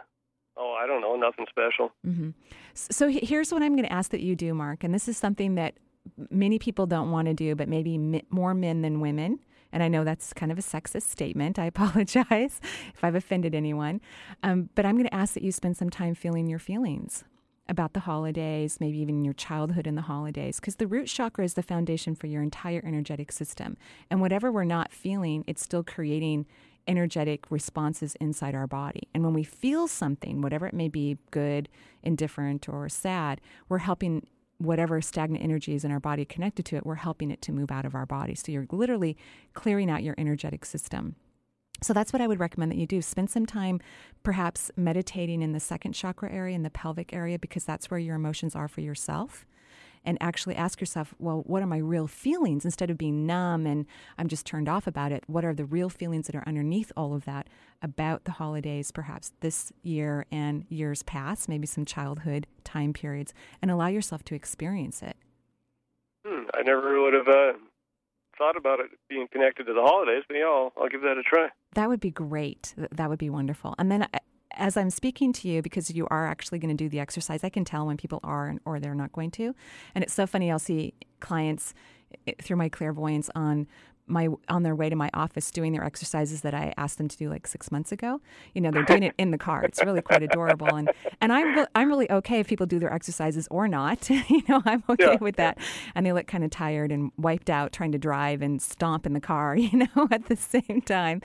[0.57, 1.91] oh, I don't know, nothing special.
[2.05, 2.29] Mm-hmm.
[2.73, 5.55] So here's what I'm going to ask that you do, Mark, and this is something
[5.55, 5.73] that
[6.29, 9.39] many people don't want to do, but maybe more men than women.
[9.75, 11.59] And I know that's kind of a sexist statement.
[11.59, 12.61] I apologize
[12.93, 13.99] if I've offended anyone.
[14.41, 17.25] Um, but I'm going to ask that you spend some time feeling your feelings
[17.67, 21.55] about the holidays, maybe even your childhood in the holidays, because the root chakra is
[21.55, 23.75] the foundation for your entire energetic system.
[24.09, 26.45] And whatever we're not feeling, it's still creating
[26.87, 29.09] energetic responses inside our body.
[29.13, 31.67] And when we feel something, whatever it may be, good,
[32.01, 34.25] indifferent, or sad, we're helping
[34.57, 37.71] whatever stagnant energy is in our body connected to it, we're helping it to move
[37.71, 38.35] out of our body.
[38.35, 39.17] So you're literally
[39.53, 41.15] clearing out your energetic system.
[41.81, 43.01] So that's what I would recommend that you do.
[43.01, 43.81] Spend some time
[44.23, 48.15] perhaps meditating in the second chakra area, in the pelvic area, because that's where your
[48.15, 49.45] emotions are for yourself
[50.05, 52.63] and actually ask yourself, well, what are my real feelings?
[52.65, 53.85] Instead of being numb and
[54.17, 57.13] I'm just turned off about it, what are the real feelings that are underneath all
[57.13, 57.47] of that
[57.81, 63.71] about the holidays, perhaps this year and years past, maybe some childhood time periods, and
[63.71, 65.17] allow yourself to experience it?
[66.25, 67.53] Hmm, I never would have uh,
[68.37, 71.23] thought about it being connected to the holidays, but yeah, I'll, I'll give that a
[71.23, 71.49] try.
[71.73, 72.73] That would be great.
[72.77, 73.75] That would be wonderful.
[73.77, 74.19] And then uh,
[74.55, 77.49] as I'm speaking to you, because you are actually going to do the exercise, I
[77.49, 79.55] can tell when people are or they're not going to.
[79.93, 80.51] And it's so funny.
[80.51, 81.73] I'll see clients
[82.27, 83.67] eh, through my clairvoyance on
[84.07, 87.17] my on their way to my office doing their exercises that I asked them to
[87.17, 88.21] do like six months ago.
[88.53, 89.63] You know, they're doing it in the car.
[89.63, 90.89] It's really quite adorable, and
[91.21, 94.09] and I'm I'm really okay if people do their exercises or not.
[94.09, 95.17] you know, I'm okay yeah.
[95.19, 95.57] with that.
[95.95, 99.13] And they look kind of tired and wiped out trying to drive and stomp in
[99.13, 99.55] the car.
[99.65, 101.21] You know, at the same time.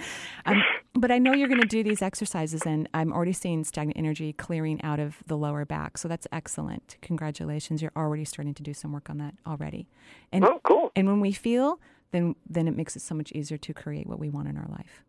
[0.47, 0.63] Um,
[0.95, 4.33] but I know you're going to do these exercises, and I'm already seeing stagnant energy
[4.33, 5.99] clearing out of the lower back.
[5.99, 6.97] So that's excellent.
[7.01, 9.89] Congratulations, you're already starting to do some work on that already.
[10.33, 10.91] And, oh, cool.
[10.97, 11.79] And when we feel
[12.13, 14.69] then then it makes it so much easier to create what we want in our
[14.69, 15.05] life.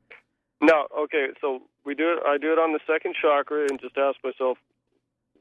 [0.61, 2.19] No, okay, so we do it.
[2.25, 4.57] I do it on the second chakra and just ask myself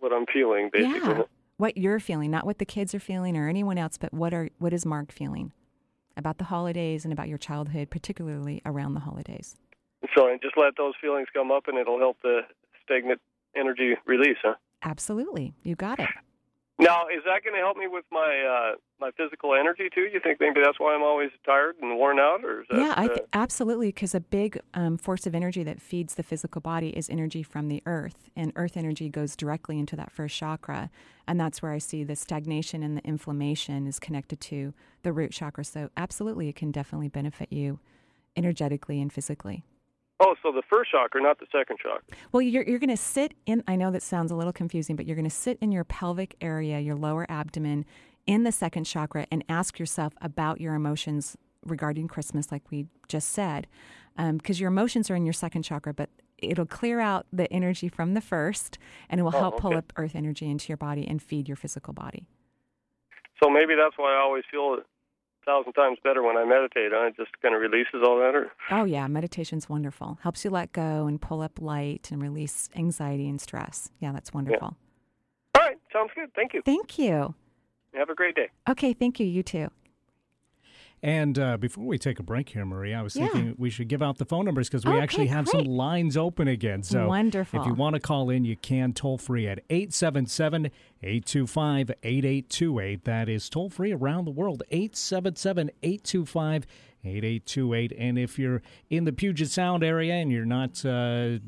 [0.01, 1.01] what I'm feeling, basically.
[1.01, 1.23] Yeah,
[1.59, 4.49] what you're feeling, not what the kids are feeling or anyone else, but what are
[4.59, 5.53] what is Mark feeling
[6.17, 9.57] about the holidays and about your childhood, particularly around the holidays.
[10.15, 12.41] So, and just let those feelings come up, and it'll help the
[12.83, 13.21] stagnant
[13.55, 14.55] energy release, huh?
[14.83, 16.09] Absolutely, you got it.
[16.81, 20.09] Now, is that going to help me with my uh, my physical energy too?
[20.13, 23.07] You think maybe that's why I'm always tired and worn out, or that, yeah, I
[23.07, 23.23] th- uh...
[23.35, 23.89] absolutely.
[23.89, 27.69] Because a big um, force of energy that feeds the physical body is energy from
[27.69, 30.91] the earth, and earth energy goes directly into that first chakra,
[31.29, 35.33] and that's where I see the stagnation and the inflammation is connected to the root
[35.33, 35.65] chakra.
[35.65, 37.79] So, absolutely, it can definitely benefit you
[38.37, 39.65] energetically and physically.
[40.23, 42.03] Oh, so the first chakra, not the second chakra.
[42.31, 45.07] Well, you're, you're going to sit in, I know that sounds a little confusing, but
[45.07, 47.87] you're going to sit in your pelvic area, your lower abdomen,
[48.27, 53.31] in the second chakra, and ask yourself about your emotions regarding Christmas, like we just
[53.31, 53.67] said.
[54.17, 57.89] Because um, your emotions are in your second chakra, but it'll clear out the energy
[57.89, 58.79] from the first,
[59.09, 59.63] and it will oh, help okay.
[59.63, 62.27] pull up earth energy into your body and feed your physical body.
[63.43, 64.77] So maybe that's why I always feel
[65.45, 66.93] thousand times better when I meditate.
[66.93, 67.07] Huh?
[67.07, 68.35] It just kind of releases all that.
[68.35, 68.51] Or...
[68.71, 70.19] Oh yeah, meditation's wonderful.
[70.23, 73.91] Helps you let go and pull up light and release anxiety and stress.
[73.99, 74.77] Yeah, that's wonderful.
[75.57, 75.61] Yeah.
[75.61, 76.33] All right, sounds good.
[76.35, 76.63] Thank you.
[76.65, 77.35] Thank you.
[77.95, 78.49] Have a great day.
[78.69, 79.27] Okay, thank you.
[79.27, 79.71] You too.
[81.03, 83.29] And uh, before we take a break here, Marie, I was yeah.
[83.29, 85.65] thinking we should give out the phone numbers because we okay, actually have great.
[85.65, 86.83] some lines open again.
[86.83, 87.61] So Wonderful.
[87.61, 90.67] if you want to call in, you can toll free at 877
[91.03, 93.05] 825 8828.
[93.05, 96.67] That is toll free around the world, 877 825
[97.03, 97.93] 8828.
[97.99, 98.61] And if you're
[98.91, 101.39] in the Puget Sound area and you're not uh,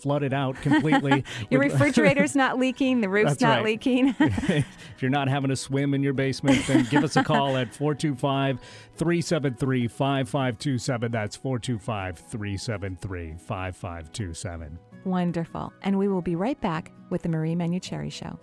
[0.00, 1.24] flooded out completely.
[1.50, 3.64] your refrigerator's not leaking, the roof's That's not right.
[3.64, 4.14] leaking.
[4.18, 4.66] if
[5.00, 8.60] you're not having a swim in your basement, then give us a call at 425
[8.96, 11.10] 373 5527.
[11.12, 14.78] That's 425 373 5527.
[15.04, 15.72] Wonderful.
[15.82, 18.38] And we will be right back with the Marie Manuchehri Show.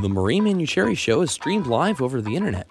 [0.00, 2.70] The Marie Manuchehri Show is streamed live over the internet.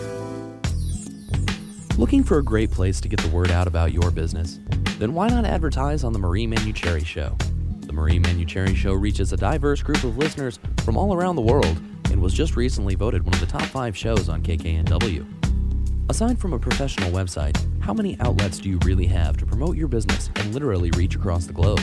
[2.01, 4.59] Looking for a great place to get the word out about your business?
[4.97, 7.37] Then why not advertise on The Marie Manuchehri Show?
[7.81, 11.79] The Marie Manuchehri Show reaches a diverse group of listeners from all around the world
[12.05, 16.09] and was just recently voted one of the top five shows on KKNW.
[16.09, 19.87] Aside from a professional website, how many outlets do you really have to promote your
[19.87, 21.81] business and literally reach across the globe?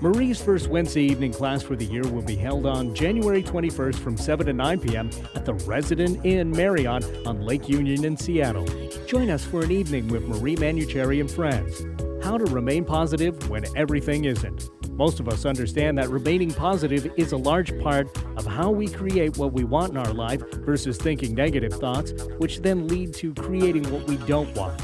[0.00, 4.16] Marie's first Wednesday evening class for the year will be held on January 21st from
[4.16, 5.10] 7 to 9 p.m.
[5.34, 8.64] at the Residence Inn Marriott on Lake Union in Seattle.
[9.06, 11.84] Join us for an evening with Marie Manuchehri and friends.
[12.24, 14.70] How to remain positive when everything isn't.
[14.92, 19.36] Most of us understand that remaining positive is a large part of how we create
[19.36, 23.90] what we want in our life versus thinking negative thoughts, which then lead to creating
[23.90, 24.80] what we don't want.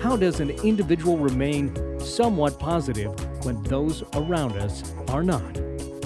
[0.00, 3.12] How does an individual remain somewhat positive
[3.44, 5.60] when those around us are not?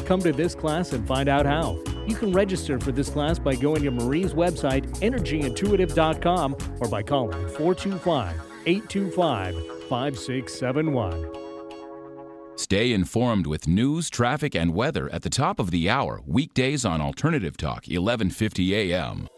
[0.06, 1.78] Come to this class and find out how.
[2.06, 7.48] You can register for this class by going to Marie's website, energyintuitive.com, or by calling
[7.50, 9.54] 425 825
[9.88, 11.42] 5671.
[12.56, 17.00] Stay informed with news, traffic, and weather at the top of the hour, weekdays on
[17.00, 19.28] Alternative Talk, 1150 a.m.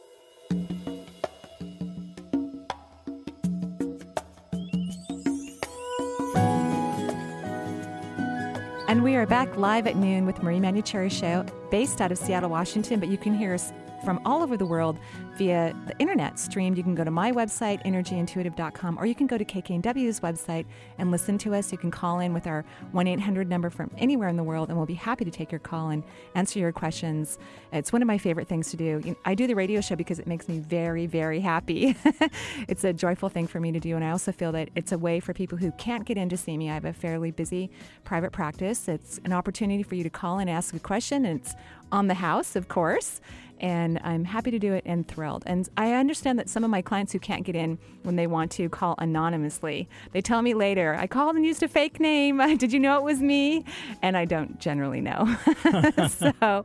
[8.94, 12.48] And we are back live at noon with Marie Manuchehri Show, based out of Seattle,
[12.48, 13.72] Washington, but you can hear us
[14.04, 14.98] from all over the world
[15.36, 16.76] via the internet streamed.
[16.76, 20.66] You can go to my website, energyintuitive.com, or you can go to KKNW's website
[20.98, 21.72] and listen to us.
[21.72, 24.76] You can call in with our 1 800 number from anywhere in the world, and
[24.76, 27.38] we'll be happy to take your call and answer your questions.
[27.72, 29.16] It's one of my favorite things to do.
[29.24, 31.96] I do the radio show because it makes me very, very happy.
[32.68, 34.98] it's a joyful thing for me to do, and I also feel that it's a
[34.98, 36.70] way for people who can't get in to see me.
[36.70, 37.70] I have a fairly busy
[38.04, 38.86] private practice.
[38.88, 41.54] It's an opportunity for you to call and ask a question, and it's
[41.90, 43.20] on the house, of course
[43.60, 45.42] and I'm happy to do it and thrilled.
[45.46, 48.50] And I understand that some of my clients who can't get in when they want
[48.52, 52.38] to call anonymously, they tell me later, I called and used a fake name.
[52.58, 53.64] Did you know it was me?
[54.02, 55.36] And I don't generally know.
[56.08, 56.64] so,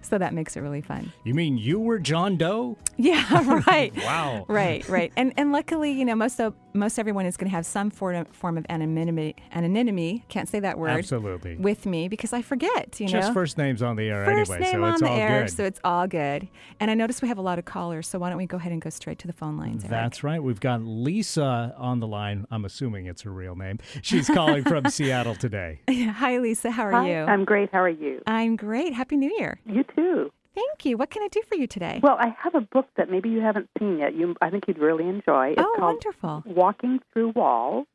[0.00, 1.12] so that makes it really fun.
[1.24, 2.76] You mean you were John Doe?
[2.96, 3.94] Yeah, right.
[3.96, 4.44] wow.
[4.48, 5.12] Right, right.
[5.16, 8.24] And and luckily, you know, most of most everyone is going to have some form
[8.32, 9.36] form of anonymity.
[9.52, 10.90] Anonymity, can't say that word.
[10.90, 11.56] Absolutely.
[11.56, 12.98] With me because I forget.
[13.00, 15.08] You Just know, first names on the air first anyway, name so on it's the
[15.08, 15.50] all air, good.
[15.50, 16.48] so it's all good.
[16.80, 18.72] And I notice we have a lot of callers, so why don't we go ahead
[18.72, 19.82] and go straight to the phone lines?
[19.84, 19.90] Eric?
[19.90, 20.42] That's right.
[20.42, 22.46] We've got Lisa on the line.
[22.50, 23.78] I'm assuming it's her real name.
[24.02, 25.80] She's calling from Seattle today.
[25.90, 26.70] Hi, Lisa.
[26.70, 27.16] How are Hi, you?
[27.24, 27.70] I'm great.
[27.72, 28.20] How are you?
[28.26, 28.92] I'm great.
[28.94, 29.60] Happy New Year.
[29.66, 30.30] You too.
[30.54, 30.96] Thank you.
[30.96, 32.00] What can I do for you today?
[32.02, 34.14] Well, I have a book that maybe you haven't seen yet.
[34.14, 35.50] You, I think you'd really enjoy.
[35.52, 36.42] It's oh, called wonderful.
[36.46, 37.86] Walking Through Walls,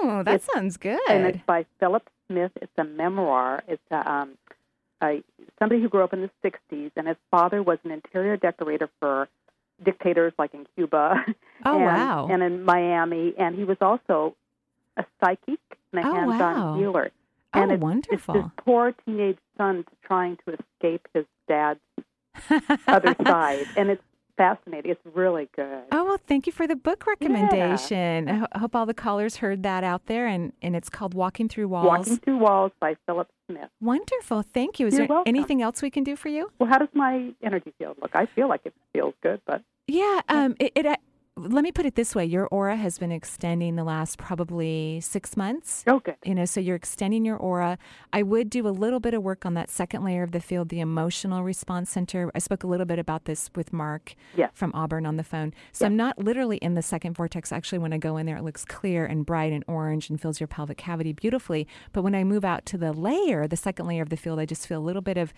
[0.00, 1.00] Oh, that It's- sounds good.
[1.08, 2.52] and it's by Philip Smith.
[2.62, 3.62] It's a memoir.
[3.66, 4.38] It's a, um,
[5.02, 5.22] a
[5.58, 9.28] somebody who grew up in the '60s, and his father was an interior decorator for
[9.84, 11.24] dictators like in Cuba.
[11.64, 12.28] Oh, and, wow.
[12.30, 14.36] And in Miami, and he was also
[14.96, 15.58] a psychic
[15.92, 16.76] and a Oh, hands-on wow.
[16.78, 17.10] healer.
[17.54, 18.34] Oh, and it's, wonderful.
[18.34, 21.80] It's this poor teenage son trying to escape his dad's
[22.86, 24.02] other side, and it's
[24.36, 24.92] fascinating.
[24.92, 25.82] It's really good.
[25.90, 28.28] Oh, well, thank you for the book recommendation.
[28.28, 31.48] I ho- hope all the callers heard that out there, and, and it's called Walking
[31.48, 31.86] Through Walls.
[31.86, 33.68] Walking Through Walls by Philip Smith.
[33.80, 34.42] Wonderful.
[34.42, 34.86] Thank you.
[34.86, 35.28] Is You're there welcome.
[35.34, 36.50] anything else we can do for you?
[36.58, 38.12] Well, how does my energy field look?
[38.14, 41.00] I feel like it feels good, but Yeah, um, it, it.
[41.38, 45.36] Let me put it this way: your aura has been extending the last probably six
[45.36, 45.84] months.
[45.86, 46.16] good.
[46.24, 47.78] You know, so you're extending your aura.
[48.12, 50.68] I would do a little bit of work on that second layer of the field,
[50.68, 52.30] the emotional response center.
[52.34, 54.50] I spoke a little bit about this with Mark Yes.
[54.54, 55.54] from Auburn on the phone.
[55.72, 57.52] So I'm not literally in the second vortex.
[57.52, 60.40] Actually, when I go in there, it looks clear and bright and orange and fills
[60.40, 61.66] your pelvic cavity beautifully.
[61.92, 64.44] But when I move out to the layer, the second layer of the field, I
[64.46, 65.32] just feel a little bit of,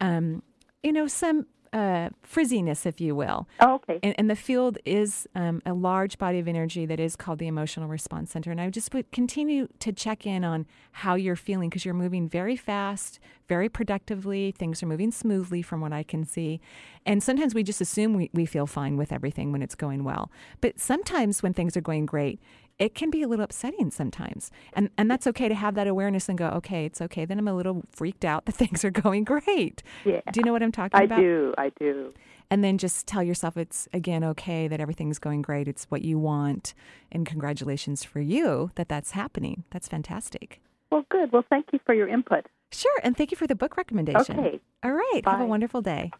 [0.00, 0.42] um,
[0.82, 3.46] you know, some uh, frizziness, if you will.
[3.60, 4.00] Oh, okay.
[4.02, 7.46] And, and the field is um, a large body of energy that is called the
[7.46, 8.50] emotional response center.
[8.50, 12.28] And I just would continue to check in on how you're feeling because you're moving
[12.28, 14.50] very fast, very productively.
[14.50, 16.60] Things are moving smoothly from what I can see.
[17.06, 20.30] And sometimes we just assume we, we feel fine with everything when it's going well.
[20.60, 22.40] But sometimes when things are going great,
[22.80, 24.50] it can be a little upsetting sometimes.
[24.72, 27.24] And and that's okay to have that awareness and go, okay, it's okay.
[27.24, 29.84] Then I'm a little freaked out that things are going great.
[30.04, 30.22] Yeah.
[30.32, 31.18] Do you know what I'm talking I about?
[31.18, 31.54] I do.
[31.58, 32.12] I do.
[32.52, 35.68] And then just tell yourself it's again okay that everything's going great.
[35.68, 36.74] It's what you want.
[37.12, 39.64] And congratulations for you that that's happening.
[39.70, 40.60] That's fantastic.
[40.90, 41.30] Well, good.
[41.30, 42.46] Well, thank you for your input.
[42.72, 43.00] Sure.
[43.04, 44.40] And thank you for the book recommendation.
[44.40, 44.60] Okay.
[44.82, 45.22] All right.
[45.24, 46.10] Have a wonderful day.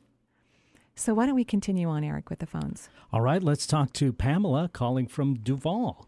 [0.94, 2.90] So why don't we continue on, Eric, with the phones?
[3.12, 6.06] All right, let's talk to Pamela calling from Duvall.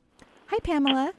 [0.52, 1.12] Hi, Pamela.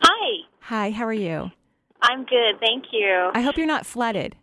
[0.00, 1.52] Hi, Hi, how are you?
[2.00, 3.30] I'm good, thank you.
[3.34, 4.34] I hope you're not flooded.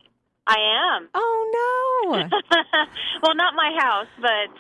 [0.48, 0.56] I
[0.98, 1.10] am.
[1.14, 2.30] Oh, no.
[3.22, 4.56] well, not my house, but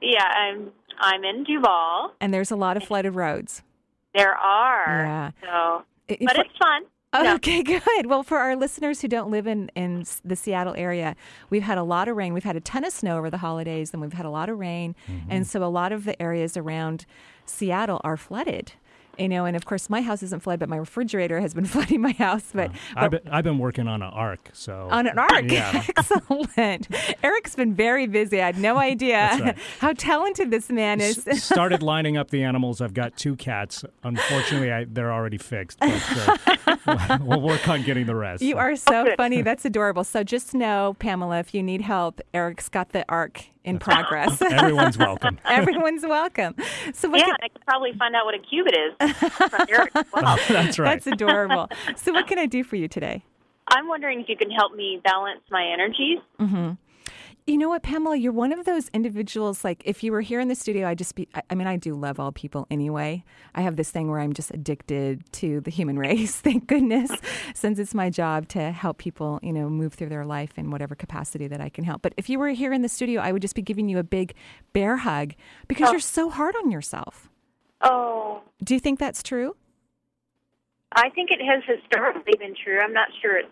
[0.00, 2.14] yeah, I'm I'm in Duvall.
[2.22, 3.60] and there's a lot of flooded roads.
[4.14, 5.04] There are.
[5.04, 5.30] Yeah.
[5.42, 6.84] So, It- but it's fun.
[7.12, 7.34] No.
[7.34, 8.06] Okay, good.
[8.06, 11.16] Well, for our listeners who don't live in, in the Seattle area,
[11.48, 12.32] we've had a lot of rain.
[12.32, 14.58] We've had a ton of snow over the holidays, and we've had a lot of
[14.58, 14.94] rain.
[15.08, 15.30] Mm-hmm.
[15.30, 17.06] And so a lot of the areas around
[17.46, 18.72] Seattle are flooded.
[19.20, 22.00] You know, and of course, my house isn't flooded, but my refrigerator has been flooding
[22.00, 22.50] my house.
[22.54, 25.44] But, I've but been, I've been working on an ark, so on an ark.
[25.50, 26.88] Yeah, Excellent.
[27.22, 28.40] Eric's been very busy.
[28.40, 29.58] I had no idea right.
[29.78, 31.26] how talented this man is.
[31.26, 32.80] S- started lining up the animals.
[32.80, 33.84] I've got two cats.
[34.02, 35.78] Unfortunately, I, they're already fixed.
[35.80, 36.38] But,
[36.86, 38.42] uh, we'll work on getting the rest.
[38.42, 39.42] You are so funny.
[39.42, 40.04] That's adorable.
[40.04, 44.40] So just know, Pamela, if you need help, Eric's got the ark in progress.
[44.52, 45.38] Everyone's welcome.
[45.44, 46.54] Everyone's welcome.
[46.94, 49.12] So what Yeah, can- I could probably find out what a cubit is
[49.50, 50.94] from your well, That's right.
[50.94, 51.68] that's adorable.
[51.96, 53.24] So what can I do for you today?
[53.68, 56.18] I'm wondering if you can help me balance my energies.
[56.40, 56.72] Mm-hmm.
[57.50, 58.14] You know what, Pamela?
[58.16, 59.64] You're one of those individuals.
[59.64, 61.26] Like, if you were here in the studio, I just be.
[61.34, 63.24] I, I mean, I do love all people anyway.
[63.56, 66.36] I have this thing where I'm just addicted to the human race.
[66.40, 67.10] Thank goodness,
[67.54, 70.94] since it's my job to help people, you know, move through their life in whatever
[70.94, 72.02] capacity that I can help.
[72.02, 74.04] But if you were here in the studio, I would just be giving you a
[74.04, 74.34] big
[74.72, 75.34] bear hug
[75.66, 75.90] because Oh.
[75.90, 77.28] you're so hard on yourself.
[77.80, 79.56] Oh, Do you think that's true?
[80.92, 82.78] I think it has historically been true.
[82.80, 83.48] I'm not sure it's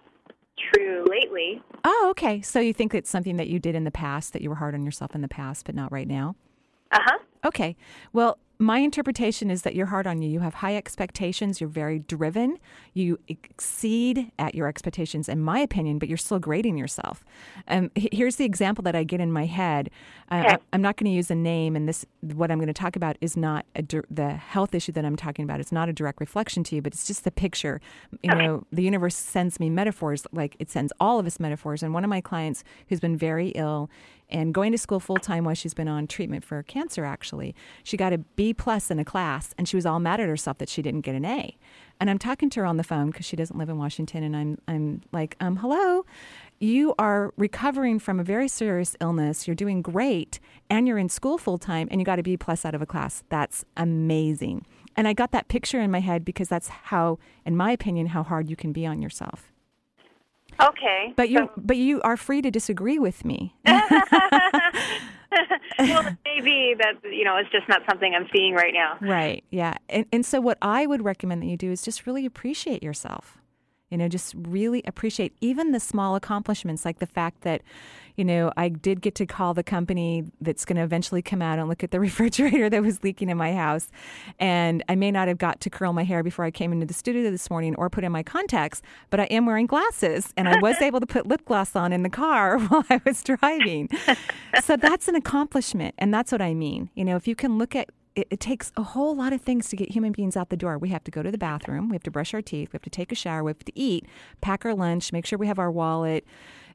[0.73, 1.63] true lately.
[1.85, 2.41] Oh, okay.
[2.41, 4.75] So you think it's something that you did in the past, that you were hard
[4.75, 6.37] on yourself in the past, but not right now?
[6.93, 7.19] Uh huh.
[7.45, 7.77] Okay.
[8.13, 10.29] Well, my interpretation is that you're hard on you.
[10.29, 11.61] You have high expectations.
[11.61, 12.59] You're very driven.
[12.93, 17.25] You exceed at your expectations, in my opinion, but you're still grading yourself.
[17.69, 19.91] Um, here's the example that I get in my head.
[20.31, 20.55] Uh, Okay.
[20.55, 22.97] I, I'm not going to use a name, and this what I'm going to talk
[22.97, 25.59] about is not a, dir- the health issue that I'm talking about.
[25.59, 27.81] It's not a direct reflection to you, but it's just the picture.
[28.23, 31.83] You know, the universe sends me metaphors, like it sends all of us metaphors.
[31.83, 33.91] And one of my clients who's been very ill
[34.31, 37.97] and going to school full time while she's been on treatment for cancer actually she
[37.97, 40.69] got a b plus in a class and she was all mad at herself that
[40.69, 41.57] she didn't get an a.
[42.01, 44.37] And i'm talking to her on the phone because she doesn't live in washington and
[44.37, 46.05] i'm i'm like um hello
[46.61, 49.47] you are recovering from a very serious illness.
[49.47, 52.65] You're doing great and you're in school full time and you got a b plus
[52.65, 53.23] out of a class.
[53.29, 54.67] That's amazing.
[54.97, 58.25] And i got that picture in my head because that's how in my opinion how
[58.25, 59.53] hard you can be on yourself
[60.61, 61.13] Okay.
[61.17, 63.55] but you but you are free to disagree with me
[65.79, 68.97] well, maybe that you know it's just not something I'm seeing right now.
[69.01, 69.45] Right.
[69.51, 69.75] Yeah.
[69.89, 73.39] And and so what I would recommend that you do is just really appreciate yourself.
[73.91, 77.63] You know, just really appreciate even the small accomplishments like the fact that
[78.19, 81.61] you know, I did get to call the company that's going to eventually come out
[81.61, 83.89] and look at the refrigerator that was leaking in my house.
[84.41, 86.95] And I may not have got to curl my hair before I came into the
[86.95, 90.59] studio this morning or put in my contacts, but I am wearing glasses and I
[90.61, 93.89] was able to put lip gloss on in the car while I was driving.
[94.65, 95.95] so that's an accomplishment.
[95.97, 96.91] And that's what I mean.
[96.95, 99.69] You know, if you can look at it, it takes a whole lot of things
[99.69, 100.77] to get human beings out the door.
[100.77, 102.83] We have to go to the bathroom, we have to brush our teeth, we have
[102.83, 104.07] to take a shower, we have to eat,
[104.41, 106.27] pack our lunch, make sure we have our wallet,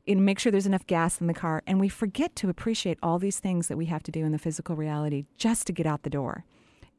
[0.08, 1.64] and make sure there's enough gas in the car.
[1.66, 4.38] And we forget to appreciate all these things that we have to do in the
[4.38, 6.46] physical reality just to get out the door.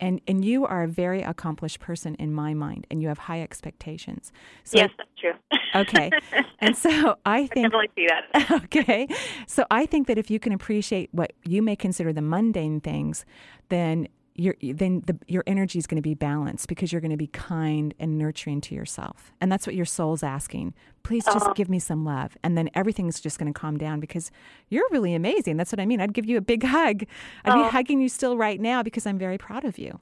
[0.01, 3.41] And and you are a very accomplished person in my mind, and you have high
[3.41, 4.33] expectations.
[4.65, 5.33] So yes, that's true.
[5.75, 6.11] okay.
[6.59, 8.51] And so I think definitely see that.
[8.65, 9.07] okay.
[9.47, 13.25] So I think that if you can appreciate what you may consider the mundane things,
[13.69, 17.17] then your then the, your energy is going to be balanced because you're going to
[17.17, 20.75] be kind and nurturing to yourself, and that's what your soul's asking.
[21.05, 21.53] Please just Uh-huh.
[21.55, 24.31] give me some love, and then everything's just going to calm down because
[24.69, 25.57] you're really amazing.
[25.57, 26.01] That's what I mean.
[26.01, 27.05] I'd give you a big hug.
[27.45, 27.63] I'd Oh.
[27.65, 30.01] be hugging you still right now because I'm very proud of you.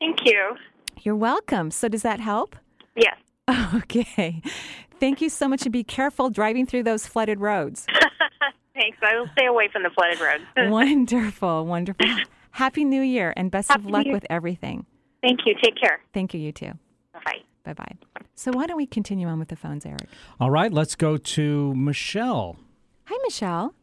[0.00, 0.56] Thank you.
[1.02, 1.70] You're welcome.
[1.70, 2.56] So does that help?
[2.96, 3.16] Yes.
[3.74, 4.40] Okay.
[5.00, 7.86] Thank you so much, and be careful driving through those flooded roads.
[8.74, 8.98] Thanks.
[9.02, 10.44] I will stay away from the flooded roads.
[10.70, 12.06] wonderful, wonderful.
[12.54, 14.86] Happy New Year and best of luck with everything.
[15.20, 15.56] Thank you.
[15.60, 16.00] Take care.
[16.12, 16.70] Thank you, you too.
[17.12, 17.40] Bye.
[17.64, 17.92] Bye bye.
[18.36, 20.06] So, why don't we continue on with the phones, Eric?
[20.38, 22.56] All right, let's go to Michelle.
[23.06, 23.74] Hi, Michelle.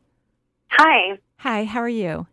[0.69, 1.17] Hi.
[1.39, 2.27] Hi, how are you?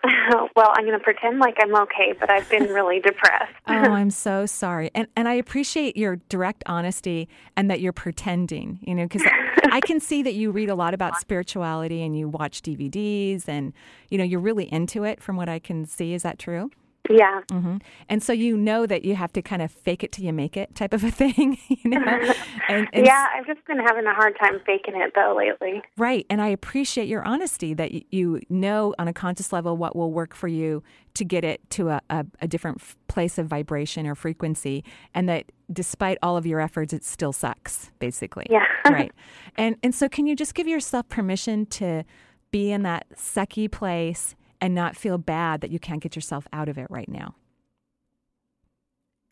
[0.56, 3.54] well, I'm going to pretend like I'm okay, but I've been really depressed.
[3.66, 4.90] Oh, I'm so sorry.
[4.94, 9.22] And and I appreciate your direct honesty and that you're pretending, you know, because
[9.72, 13.72] I can see that you read a lot about spirituality and you watch DVDs and,
[14.08, 16.14] you know, you're really into it from what I can see.
[16.14, 16.70] Is that true?
[17.10, 17.40] Yeah.
[17.50, 17.76] hmm
[18.08, 20.56] And so you know that you have to kind of fake it till you make
[20.56, 22.34] it type of a thing, you know?
[22.70, 25.80] And, and yeah, I've just been having a hard time faking it, though, lately.
[25.96, 26.26] Right.
[26.28, 30.34] And I appreciate your honesty that you know on a conscious level what will work
[30.34, 30.82] for you
[31.14, 34.84] to get it to a, a, a different place of vibration or frequency.
[35.14, 38.46] And that despite all of your efforts, it still sucks, basically.
[38.50, 38.66] Yeah.
[38.90, 39.12] right.
[39.56, 42.04] And, and so, can you just give yourself permission to
[42.50, 46.68] be in that sucky place and not feel bad that you can't get yourself out
[46.68, 47.34] of it right now?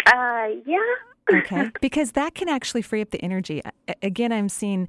[0.07, 0.79] Uh, yeah.
[1.33, 1.71] okay.
[1.81, 3.63] Because that can actually free up the energy.
[4.03, 4.89] Again i'm seeing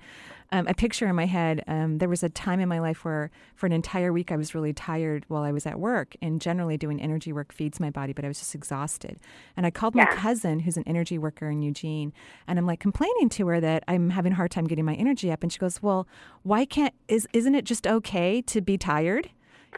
[0.52, 1.62] um, a picture in my head.
[1.68, 4.56] Um, there was a time in my life where for an entire week i was
[4.56, 8.14] really tired while i was at work and generally doing energy work feeds my body
[8.14, 9.20] but i was just exhausted.
[9.56, 12.14] And i called my cousin who's an energy worker in eugene
[12.48, 15.32] and i'm like complaining to her that i'm having a hard time getting my energy
[15.32, 16.08] up and she goes well
[16.44, 19.30] why can't is isn't it just okay to be tired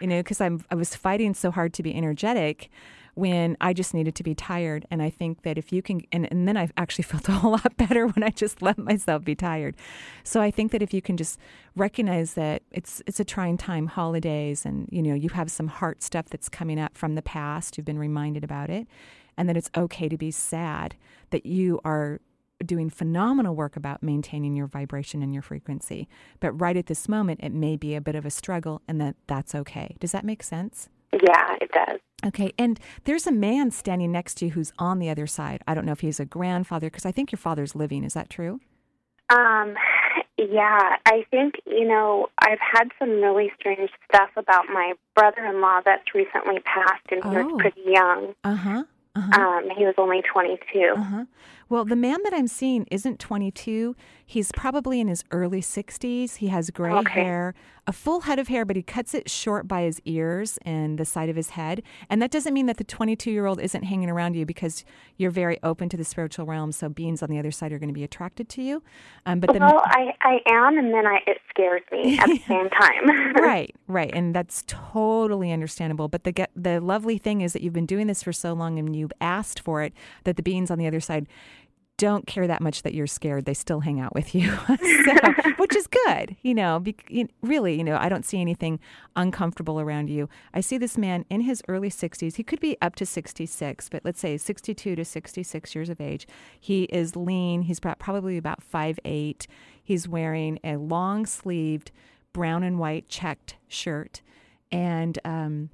[0.02, 2.70] you know because i'm i was fighting so hard to be energetic
[3.20, 4.86] when I just needed to be tired.
[4.90, 7.52] And I think that if you can, and, and then I actually felt a whole
[7.52, 9.76] lot better when I just let myself be tired.
[10.24, 11.38] So I think that if you can just
[11.76, 16.02] recognize that it's it's a trying time, holidays, and you know you have some heart
[16.02, 18.88] stuff that's coming up from the past, you've been reminded about it,
[19.38, 20.96] and that it's okay to be sad.
[21.32, 22.22] That you are
[22.66, 26.08] doing phenomenal work about maintaining your vibration and your frequency.
[26.40, 29.16] But right at this moment, it may be a bit of a struggle, and that
[29.28, 29.96] that's okay.
[30.00, 30.90] Does that make sense?
[31.14, 32.00] Yeah, it does.
[32.26, 35.62] Okay, and there's a man standing next to you who's on the other side.
[35.68, 38.04] I don't know if he's a grandfather because I think your father's living.
[38.04, 38.60] Is that true?
[39.30, 39.76] Um,
[40.38, 45.62] yeah, I think, you know, I've had some really strange stuff about my brother in
[45.62, 47.44] law that's recently passed, and he Oh.
[47.46, 48.34] was pretty young.
[48.44, 48.84] Uh huh.
[49.16, 49.42] Uh-huh.
[49.42, 50.94] Um, he was only 22.
[50.96, 51.26] Uh-huh.
[51.70, 53.96] Well, the man that I'm seeing isn't 22.
[54.26, 56.38] He's probably in his early 60s.
[56.38, 57.22] He has gray Okay.
[57.22, 57.54] hair,
[57.86, 61.06] a full head of hair, but he cuts it short by his ears and the
[61.06, 61.82] side of his head.
[62.10, 64.84] And that doesn't mean that the 22 year old isn't hanging around you because
[65.18, 66.72] you're very open to the spiritual realm.
[66.72, 68.84] So beings on the other side are going to be attracted to you.
[69.28, 72.40] Um, but the Well, I, I am, and then I, it scares me at the
[72.48, 73.34] same time.
[73.42, 76.08] right, right, and that's totally understandable.
[76.08, 78.80] But the get, the lovely thing is that you've been doing this for so long,
[78.80, 79.94] and you've asked for it.
[80.24, 81.28] That the beings on the other side
[82.00, 83.44] don't care that much that you're scared.
[83.44, 85.16] They still hang out with you, so,
[85.58, 86.36] which is good.
[86.42, 88.80] You know, be, you- really, you know, I don't see anything
[89.18, 90.30] uncomfortable around you.
[90.54, 92.38] I see this man in his early 60s.
[92.38, 96.26] He could be up to 66, but let's say 62 to 66 years of age.
[96.58, 97.64] He is lean.
[97.64, 99.46] He's probably about 5'8".
[99.84, 101.92] He's wearing a long sleeved
[102.32, 104.22] brown and white checked shirt.
[104.72, 105.70] And um,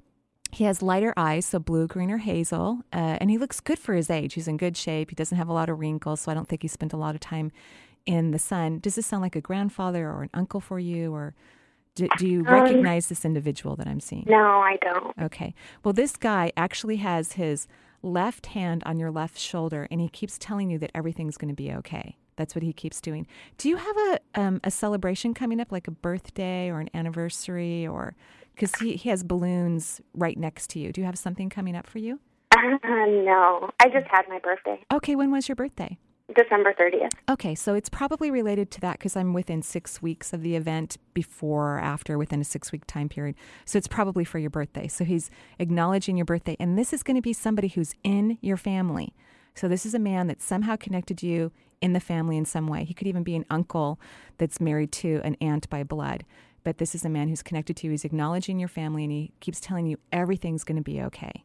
[0.56, 2.80] he has lighter eyes, so blue, green, or hazel.
[2.92, 4.34] Uh, and he looks good for his age.
[4.34, 5.10] He's in good shape.
[5.10, 7.14] He doesn't have a lot of wrinkles, so I don't think he spent a lot
[7.14, 7.52] of time
[8.06, 8.78] in the sun.
[8.78, 11.12] Does this sound like a grandfather or an uncle for you?
[11.12, 11.34] Or
[11.94, 14.24] do, do you Um, recognize this individual that I'm seeing?
[14.28, 15.14] no, I don't.
[15.20, 15.54] Okay.
[15.84, 17.68] Well, this guy actually has his
[18.02, 21.62] left hand on your left shoulder, and he keeps telling you that everything's going to
[21.64, 22.16] be okay.
[22.36, 23.26] That's what he keeps doing.
[23.58, 27.86] Do you have a um, a celebration coming up, like a birthday or an anniversary,
[27.86, 28.14] or
[28.56, 30.90] because he, he has balloons right next to you?
[30.90, 32.20] Do you have something coming up for you?
[32.52, 35.14] Uh, no, I just had my birthday, Okay.
[35.14, 35.98] When was your birthday?
[36.34, 37.12] December 30th.
[37.30, 40.96] Okay, so it's probably related to that because I'm within six weeks of the event,
[41.14, 43.36] before or after, within a six week time period.
[43.64, 44.88] So it's probably for your birthday.
[44.88, 45.30] So he's
[45.60, 46.56] acknowledging your birthday.
[46.58, 49.14] And this is going to be somebody who's in your family.
[49.54, 52.84] So this is a man that somehow connected you in the family in some way.
[52.84, 54.00] He could even be an uncle
[54.38, 56.24] that's married to an aunt by blood.
[56.66, 57.92] But this is a man who's connected to you.
[57.92, 61.44] He's acknowledging your family and he keeps telling you everything's going to be okay.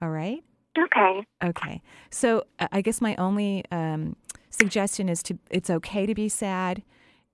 [0.00, 0.42] All right?
[0.78, 1.26] Okay.
[1.44, 1.82] Okay.
[2.08, 4.16] So uh, I guess my only um,
[4.48, 6.82] suggestion is to it's okay to be sad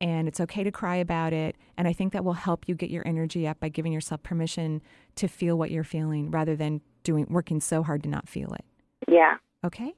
[0.01, 1.55] and it's okay to cry about it.
[1.79, 4.83] And I think that will help you get your energy up by giving yourself permission
[5.15, 8.65] to feel what you're feeling rather than doing working so hard to not feel it.
[9.09, 9.37] Yeah.
[9.63, 9.95] Okay?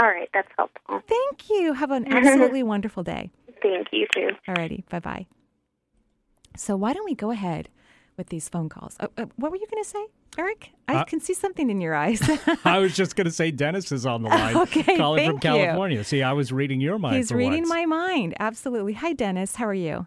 [0.00, 1.02] All right, that's helpful.
[1.06, 1.74] Thank you.
[1.74, 3.30] Have an absolutely wonderful day.
[3.60, 4.30] Thank you, too.
[4.48, 4.88] Alrighty.
[4.88, 5.26] Bye bye.
[6.56, 7.68] So why don't we go ahead
[8.16, 8.96] with these phone calls?
[9.00, 10.04] Uh, uh, what were you going to say,
[10.38, 10.70] Eric?
[10.88, 12.20] I Uh, can see something in your eyes.
[12.64, 15.44] I was just going to say Dennis is on the line, Okay, calling from thank
[15.58, 15.64] you.
[15.64, 16.04] California.
[16.04, 17.16] See, I was reading your mind.
[17.16, 17.68] He's for reading once.
[17.70, 18.34] my mind.
[18.38, 18.92] Absolutely.
[18.94, 19.56] Hi, Dennis.
[19.56, 20.06] How are you?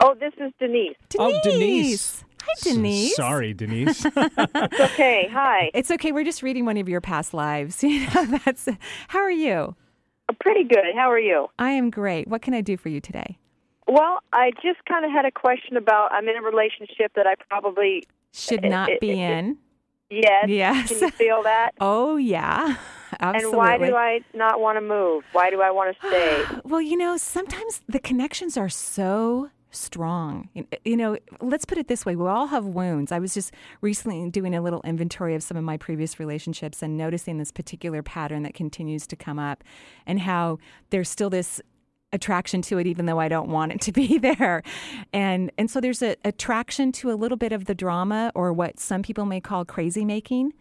[0.00, 0.96] Oh, this is Denise.
[1.18, 2.24] Oh, Denise.
[2.42, 3.14] Hi, Denise.
[3.14, 4.04] Sorry, Denise.
[4.16, 5.28] It's okay.
[5.32, 5.70] Hi.
[5.74, 6.10] It's okay.
[6.10, 7.82] We're just reading one of your past lives.
[7.84, 8.68] You know, that's.
[9.08, 9.76] How are you?
[10.40, 10.94] Pretty good.
[10.96, 11.46] How are you?
[11.58, 12.26] I am great.
[12.26, 13.38] What can I do for you today?
[13.92, 17.34] Well, I just kind of had a question about I'm in a relationship that I
[17.48, 19.58] probably Should eh, not it- be it- in.
[20.10, 20.46] yes.
[20.48, 20.88] Yes.
[20.88, 21.72] Can you feel that?
[21.80, 22.76] Oh yeah,
[23.20, 23.48] absolutely.
[23.50, 25.24] And why do I not want to move?
[25.32, 26.44] Why do I want to stay?
[26.64, 30.48] Well, you know, sometimes the connections are so strong.
[30.84, 33.10] You know, let's put it this way we all have wounds.
[33.10, 36.96] I was just recently doing a little inventory of some of my previous relationships and
[36.96, 39.64] noticing this particular pattern that continues to come up
[40.06, 40.58] and how
[40.90, 41.60] there's still this
[42.12, 44.62] attraction to it even though I don't want it to be there.
[45.12, 48.78] And and so there's a attraction to a little bit of the drama or what
[48.78, 50.52] some people may call crazy making.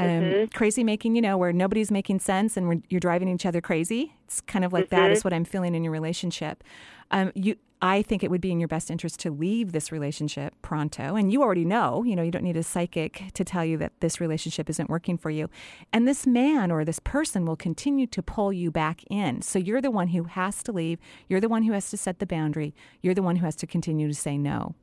[0.00, 3.60] Um, Crazy making, you know, where nobody's making sense and we're, you're driving each other
[3.60, 4.14] crazy.
[4.26, 6.62] It's kind of like that is what I'm feeling in your relationship.
[7.10, 10.54] Um, you, I think it would be in your best interest to leave this relationship
[10.62, 11.14] pronto.
[11.14, 13.92] And you already know, you know, you don't need a psychic to tell you that
[14.00, 15.48] this relationship isn't working for you.
[15.92, 19.42] And this man or this person will continue to pull you back in.
[19.42, 20.98] So you're the one who has to leave.
[21.28, 22.74] You're the one who has to set the boundary.
[23.00, 24.74] You're the one who has to continue to say no.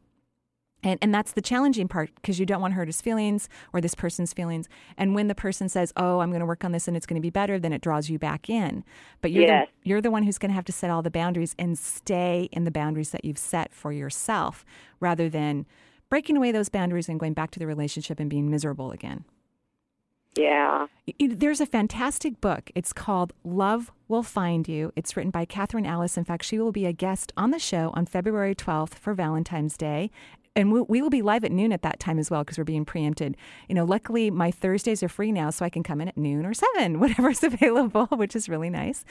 [0.85, 3.81] And, and that's the challenging part because you don't want to hurt his feelings or
[3.81, 4.69] this person's feelings.
[4.97, 7.19] And when the person says, "Oh, I'm going to work on this and it's going
[7.19, 8.85] to be better," then it draws you back in.
[9.19, 9.67] But you're Yes.
[9.83, 12.47] the, you're the one who's going to have to set all the boundaries and stay
[12.51, 14.63] in the boundaries that you've set for yourself,
[15.01, 15.65] rather than
[16.07, 19.25] breaking away those boundaries and going back to the relationship and being miserable again.
[20.37, 20.87] Yeah.
[21.17, 22.69] There's a fantastic book.
[22.75, 24.91] It's called Love Will Find You.
[24.95, 26.17] It's written by Catherine Alice.
[26.17, 29.77] In fact, she will be a guest on the show on February 12th for Valentine's
[29.77, 30.11] Day.
[30.55, 32.63] And we, we will be live at noon at that time as well because we're
[32.63, 33.35] being preempted.
[33.67, 36.45] You know, luckily my Thursdays are free now, so I can come in at noon
[36.45, 39.03] or seven, whatever's available, which is really nice.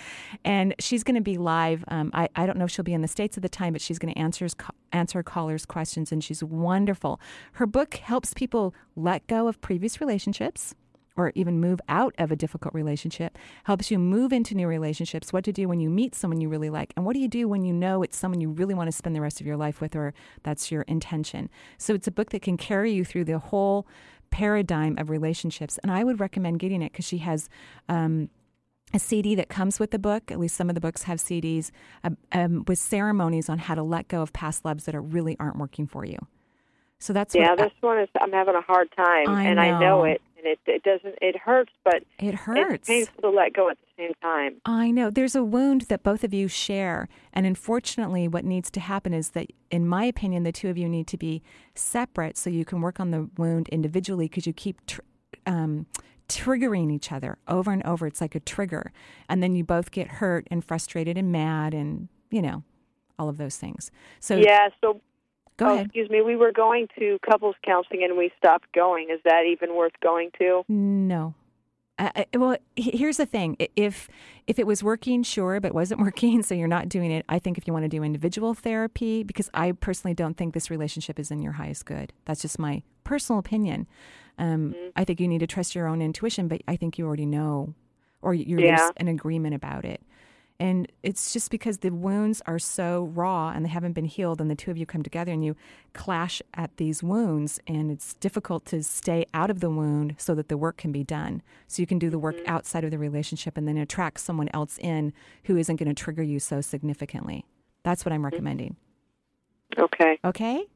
[0.44, 1.84] And she's going to be live.
[1.88, 3.82] Um, I, I don't know if she'll be in the States at the time, but
[3.82, 4.48] she's going to answer,
[4.92, 7.20] answer callers' questions, and she's wonderful.
[7.52, 10.74] Her book helps people let go of previous relationships
[11.16, 15.44] or even move out of a difficult relationship, helps you move into new relationships, what
[15.44, 17.64] to do when you meet someone you really like, and what do you do when
[17.64, 19.94] you know it's someone you really want to spend the rest of your life with,
[19.94, 20.12] or
[20.42, 21.48] that's your intention.
[21.78, 23.86] So it's a book that can carry you through the whole
[24.30, 25.78] paradigm of relationships.
[25.82, 27.48] And I would recommend getting it because she has.
[27.88, 28.30] Um,
[28.92, 31.72] a CD that comes with the book, at least some of the books have CDs,
[32.04, 35.36] uh, um, with ceremonies on how to let go of past loves that are, really
[35.40, 36.16] aren't working for you.
[37.00, 38.08] So that's Yeah, this one is.
[38.20, 40.04] I'm having a hard time, I and I know know.
[40.04, 41.18] it, and it it doesn't.
[41.20, 42.88] It hurts, but it it's hurts.
[42.88, 44.56] painful to let go at the same time.
[44.64, 45.10] I know.
[45.10, 47.08] There's a wound that both of you share.
[47.32, 50.88] And unfortunately, what needs to happen is that, in my opinion, the two of you
[50.88, 51.42] need to be
[51.74, 55.00] separate so you can work on the wound individually because you keep tr-
[55.46, 55.86] um,
[56.28, 58.06] triggering each other over and over.
[58.06, 58.92] It's like a trigger.
[59.28, 62.62] And then you both get hurt and frustrated and mad and, you know,
[63.18, 63.90] all of those things.
[64.20, 64.68] So, yeah.
[64.80, 65.00] So
[65.56, 65.86] go oh, ahead.
[65.86, 66.22] excuse me.
[66.22, 69.08] We were going to couples counseling, and we stopped going.
[69.10, 70.64] Is that even worth going to?
[70.68, 71.34] No.
[71.96, 74.08] Uh, uh, well, here's the thing: if
[74.46, 77.24] if it was working, sure, but wasn't working, so you're not doing it.
[77.28, 80.70] I think if you want to do individual therapy, because I personally don't think this
[80.70, 82.12] relationship is in your highest good.
[82.24, 83.86] That's just my personal opinion.
[84.38, 87.26] Um, I think you need to trust your own intuition, but I think you already
[87.26, 87.74] know,
[88.22, 88.90] or you're Yeah.
[88.96, 90.02] an agreement about it.
[90.60, 94.48] And it's just because the wounds are so raw and they haven't been healed, and
[94.48, 95.56] the two of you come together and you
[95.94, 100.48] clash at these wounds, and it's difficult to stay out of the wound so that
[100.48, 101.42] the work can be done.
[101.66, 102.54] So you can do the work mm-hmm.
[102.54, 105.12] outside of the relationship and then attract someone else in
[105.44, 107.44] who isn't going to trigger you so significantly.
[107.82, 108.26] That's what I'm mm-hmm.
[108.26, 108.76] recommending.
[109.76, 110.18] Okay.
[110.24, 110.66] Okay?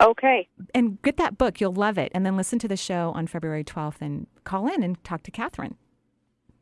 [0.00, 0.48] Okay.
[0.74, 1.60] And get that book.
[1.60, 2.10] You'll love it.
[2.14, 5.30] And then listen to the show on February 12th and call in and talk to
[5.30, 5.76] Catherine.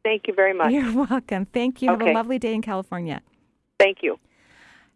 [0.05, 0.72] Thank you very much.
[0.72, 1.46] You're welcome.
[1.46, 1.90] Thank you.
[1.90, 3.20] Have a lovely day in California.
[3.78, 4.18] Thank you.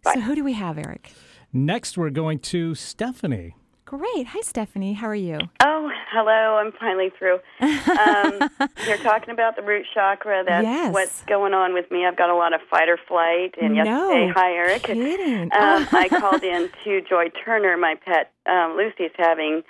[0.04, 1.12] So, who do we have, Eric?
[1.52, 3.54] Next, we're going to Stephanie.
[3.84, 4.26] Great.
[4.28, 4.94] Hi, Stephanie.
[4.94, 5.38] How are you?
[5.62, 6.56] Oh, hello.
[6.58, 7.40] I'm finally through.
[7.60, 8.50] Um,
[8.86, 10.42] you're talking about the root chakra.
[10.46, 10.94] That's Yes.
[10.94, 12.06] what's going on with me.
[12.06, 13.54] I've got a lot of fight or flight.
[13.60, 14.82] And No yesterday, hi, Eric.
[14.84, 15.42] kidding.
[15.52, 18.32] Um, I called in to Joy Turner, my pet.
[18.46, 19.62] Um, Lucy's having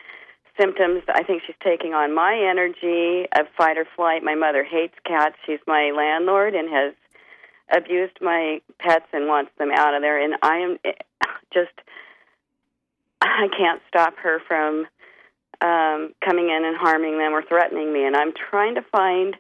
[0.59, 1.03] symptoms.
[1.09, 4.23] I think she's taking on my energy of fight or flight.
[4.23, 5.37] My mother hates cats.
[5.47, 6.95] She's my landlord and has
[7.75, 10.23] abused my pets and wants them out of there.
[10.23, 10.93] And I am eh,
[11.53, 11.73] just,
[13.21, 14.87] I can't stop her from
[15.61, 18.05] um, coming in and harming them or threatening me.
[18.05, 19.37] And I'm trying to find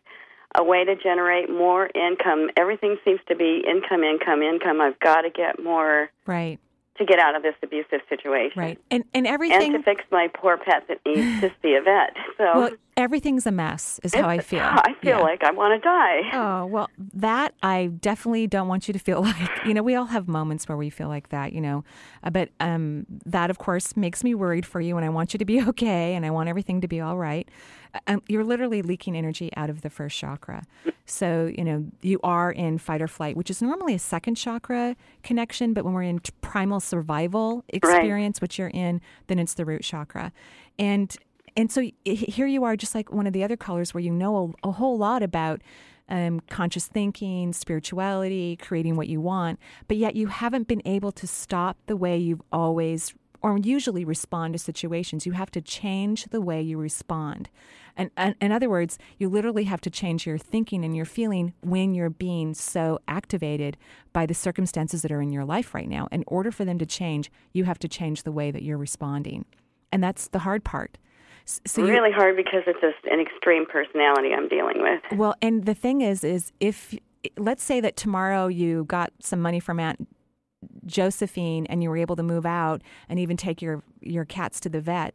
[0.54, 2.50] a way to generate more income.
[2.56, 4.80] Everything seems to be income, income, income.
[4.80, 6.58] I've got to get more Right.
[7.04, 8.60] To get out of this abusive situation.
[8.60, 8.78] Right.
[8.90, 12.16] And and everything And to fix my poor pet that needs to see a vet.
[12.38, 14.60] So Well, Everything's a mess, is how I feel.
[14.60, 15.22] I feel Yeah.
[15.24, 16.20] like I want to die.
[16.34, 19.50] Oh, well, that I definitely don't want you to feel like.
[19.64, 21.84] You know, we all have moments where we feel like that, you know.
[22.22, 25.38] Uh, But um, that, of course, makes me worried for you, and I want you
[25.38, 27.48] to be okay, and I want everything to be all right.
[27.94, 30.62] Uh, Um, you're literally leaking energy out of the first chakra.
[31.06, 34.96] So, you know, you are in fight or flight, which is normally a second chakra
[35.22, 39.82] connection, but when we're in primal survival experience, which you're in, then it's the root
[39.82, 40.30] chakra.
[40.78, 41.14] And
[41.56, 44.54] and so here you are, just like one of the other colors, where you know
[44.64, 45.60] a, a whole lot about
[46.08, 51.26] um, conscious thinking, spirituality, creating what you want, but yet you haven't been able to
[51.26, 55.26] stop the way you've always or usually respond to situations.
[55.26, 57.50] You have to change the way you respond.
[57.96, 61.52] And, and in other words, you literally have to change your thinking and your feeling
[61.60, 63.76] when you're being so activated
[64.12, 66.08] by the circumstances that are in your life right now.
[66.12, 69.44] In order for them to change, you have to change the way that you're responding.
[69.90, 70.96] And that's the hard part.
[71.44, 75.00] So you- really hard because it's an extreme personality I'm dealing with.
[75.18, 76.94] well, and the thing is, is if
[77.36, 80.08] let's say that tomorrow you got some money from Aunt
[80.86, 84.68] Josephine and you were able to move out and even take your your cats to
[84.68, 85.14] the vet.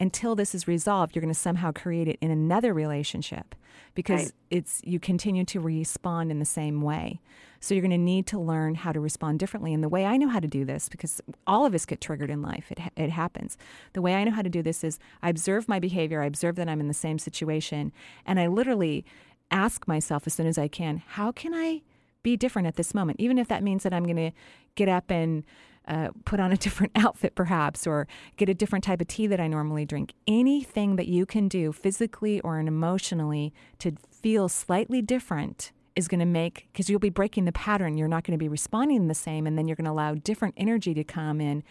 [0.00, 3.56] Until this is resolved, you're going to somehow create it in another relationship
[3.94, 4.32] because Right.
[4.50, 7.20] it's you continue to respond in the same way.
[7.60, 9.74] So you're going to need to learn how to respond differently.
[9.74, 12.30] And the way I know how to do this, because all of us get triggered
[12.30, 13.56] in life, it, it happens.
[13.92, 16.56] The way I know how to do this is I observe my behavior, I observe
[16.56, 17.92] that I'm in the same situation,
[18.24, 19.04] and I literally
[19.50, 21.82] ask myself as soon as I can, how can I
[22.22, 23.20] be different at this moment?
[23.20, 24.32] Even if that means that I'm going to
[24.74, 25.44] get up and
[25.86, 28.06] uh, put on a different outfit, perhaps, or
[28.36, 30.12] get a different type of tea that I normally drink.
[30.26, 36.26] Anything that you can do physically or emotionally to feel slightly different is going to
[36.26, 37.98] make, because you'll be breaking the pattern.
[37.98, 40.54] You're not going to be responding the same, and then you're going to allow different
[40.56, 41.64] energy to come in,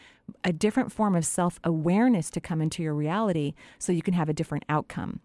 [0.43, 4.27] a different form of self awareness to come into your reality so you can have
[4.27, 5.21] a different outcome.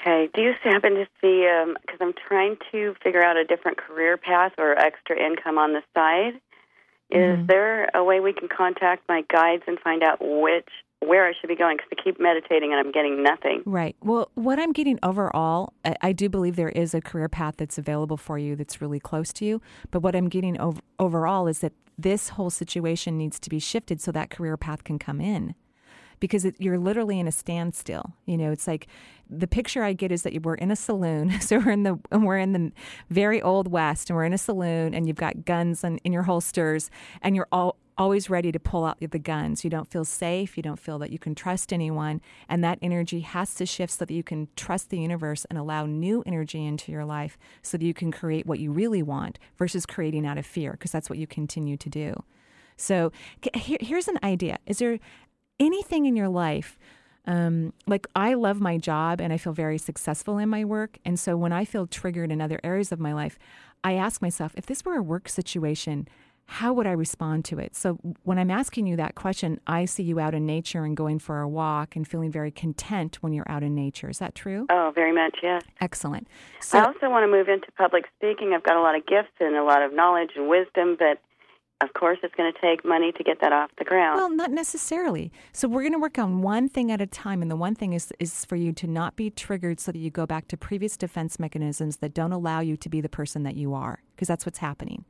[0.00, 0.30] Okay.
[0.34, 1.46] Do you happen to see,
[1.82, 5.82] because I'm trying to figure out a different career path or extra income on the
[5.94, 6.40] side,
[7.10, 7.46] is Mhm.
[7.46, 10.68] there a way we can contact my guides and find out which
[11.00, 11.76] where I should be going?
[11.76, 13.62] Because I keep meditating and I'm getting nothing.
[13.66, 13.96] Right.
[14.02, 17.78] Well, what I'm getting overall, I, I do believe there is a career path that's
[17.78, 19.60] available for you that's really close to you.
[19.90, 24.00] But what I'm getting ov- overall is that this whole situation needs to be shifted
[24.00, 25.54] so that career path can come in.
[26.18, 28.14] Because it, you're literally in a standstill.
[28.24, 28.86] You know, it's like
[29.28, 31.30] the picture I get is that we're in a saloon.
[31.40, 32.72] So we're in the we're in the
[33.10, 36.22] very old west, and we're in a saloon, and you've got guns in, in your
[36.22, 36.90] holsters,
[37.20, 39.64] and you're all always ready to pull out the guns.
[39.64, 40.56] You don't feel safe.
[40.56, 42.20] You don't feel that you can trust anyone.
[42.48, 45.86] And that energy has to shift so that you can trust the universe and allow
[45.86, 49.86] new energy into your life so that you can create what you really want versus
[49.86, 52.22] creating out of fear, because that's what you continue to do.
[52.76, 53.12] So
[53.54, 54.98] here, here's an idea Is there
[55.58, 56.78] anything in your life?
[57.28, 60.98] Um, like I love my job and I feel very successful in my work.
[61.04, 63.36] And so when I feel triggered in other areas of my life,
[63.82, 66.06] I ask myself, if this were a work situation,
[66.46, 67.74] how would I respond to it?
[67.74, 71.18] So when I'm asking you that question, I see you out in nature and going
[71.18, 74.08] for a walk and feeling very content when you're out in nature.
[74.08, 74.66] Is that true?
[74.70, 75.62] Oh, very much, yes.
[75.80, 76.28] Excellent.
[76.60, 78.52] So, I also want to move into public speaking.
[78.54, 81.20] I've got a lot of gifts and a lot of knowledge and wisdom, but
[81.82, 84.16] of course it's going to take money to get that off the ground.
[84.16, 85.30] Well, not necessarily.
[85.52, 87.92] So we're going to work on one thing at a time, and the one thing
[87.92, 90.96] is is for you to not be triggered, so that you go back to previous
[90.96, 94.46] defense mechanisms that don't allow you to be the person that you are, because that's
[94.46, 95.04] what's happening.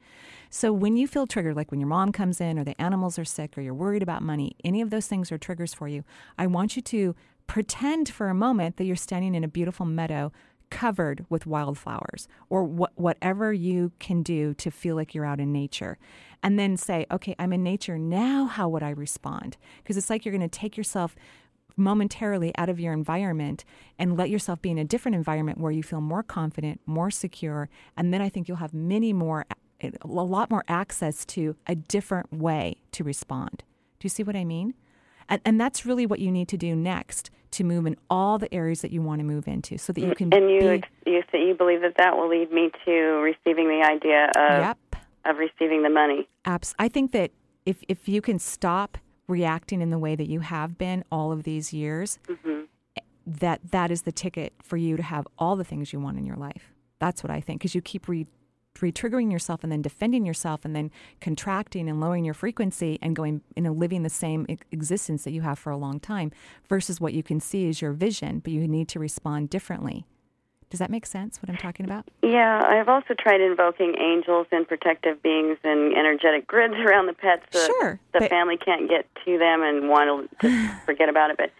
[0.50, 3.24] So when you feel triggered, like when your mom comes in, or the animals are
[3.24, 6.04] sick, or you're worried about money, any of those things are triggers for you.
[6.36, 7.14] I want you to
[7.46, 10.32] pretend for a moment that you're standing in a beautiful meadow
[10.68, 15.52] covered with wildflowers or what, whatever you can do to feel like you're out in
[15.52, 15.96] nature.
[16.42, 17.98] And then say, okay, I'm in nature.
[17.98, 19.56] Now, how would I respond?
[19.78, 21.14] Because it's like you're going to take yourself
[21.76, 23.64] momentarily out of your environment
[23.98, 27.68] and let yourself be in a different environment where you feel more confident, more secure.
[27.96, 29.44] And then I think you'll have many more,
[29.82, 33.62] a lot more access to a different way to respond.
[33.98, 34.74] Do you see what I mean?
[35.28, 38.52] And, and that's really what you need to do next to move in all the
[38.52, 41.22] areas that you want to move into so that you can and you be you
[41.32, 44.96] say you believe that that will lead me to receiving the idea of Yep.
[45.24, 46.28] of receiving the money.
[46.44, 47.30] Abs- I think that
[47.64, 48.98] if if you can stop
[49.28, 52.62] reacting in the way that you have been all of these years, hmm
[53.26, 56.24] that that is the ticket for you to have all the things you want in
[56.24, 56.72] your life.
[57.00, 58.26] That's what I think because you keep re
[58.82, 63.40] re-triggering yourself and then defending yourself and then contracting and lowering your frequency and going
[63.56, 66.30] you know living the same existence that you have for a long time
[66.68, 70.04] versus what you can see is your vision but you need to respond differently
[70.70, 74.66] does that make sense what i'm talking about Yeah, I've also tried invoking angels and
[74.66, 79.06] protective beings and energetic grids around the pets so Sure, the but- family can't get
[79.24, 81.36] to them and want to just forget about it.
[81.36, 81.52] But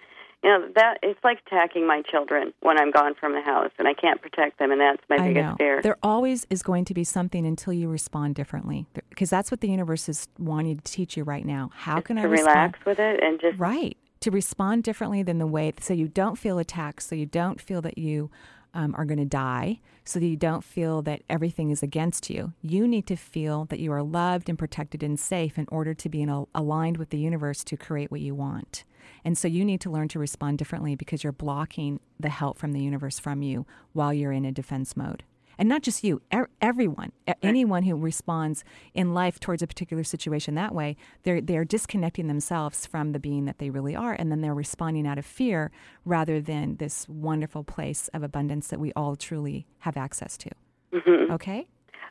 [0.43, 3.89] you know that it's like attacking my children when I'm gone from the house and
[3.89, 5.55] I can't protect them, and that's my I biggest know.
[5.57, 5.83] fear.
[5.83, 9.69] There always is going to be something until you respond differently, because that's what the
[9.69, 11.71] universe is wanting to teach you right now.
[11.75, 13.97] How can I relax with it and just Right.
[14.21, 17.81] To respond differently than the way, so you don't feel attacked, so you don't feel
[17.83, 18.31] that you
[18.77, 22.53] um, are going to die, so that you don't feel that everything is against you.
[22.63, 26.09] You need to feel that you are loved and protected and safe in order to
[26.09, 28.85] be in aligned with the universe to create what you want.
[29.25, 32.73] And so you need to learn to respond differently because you're blocking the help from
[32.73, 35.25] the universe from you while you're in a defense mode
[35.59, 40.05] and not just you er- everyone a- anyone who responds in life towards a particular
[40.05, 44.31] situation that way they're they're disconnecting themselves from the being that they really are and
[44.31, 45.71] then they're responding out of fear
[46.05, 50.51] rather than this wonderful place of abundance that we all truly have access to
[50.93, 51.31] Mhm.
[51.31, 51.67] okay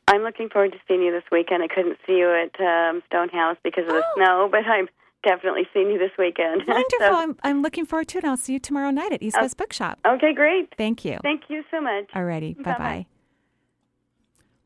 [0.08, 1.64] I'm looking forward to seeing you this weekend.
[1.64, 4.88] I couldn't see you at um, Stonehouse because of the snow, but I'm
[5.24, 6.62] definitely seeing you this weekend.
[6.68, 9.36] wonderful So- I'm, I'm looking forward to it i'll see you tomorrow night at east
[9.39, 9.41] Oh.
[9.41, 10.72] west bookshop okay, great.
[10.78, 12.06] thank you Thank you so much.
[12.14, 12.72] alrighty Bye-bye.
[12.78, 13.06] bye-bye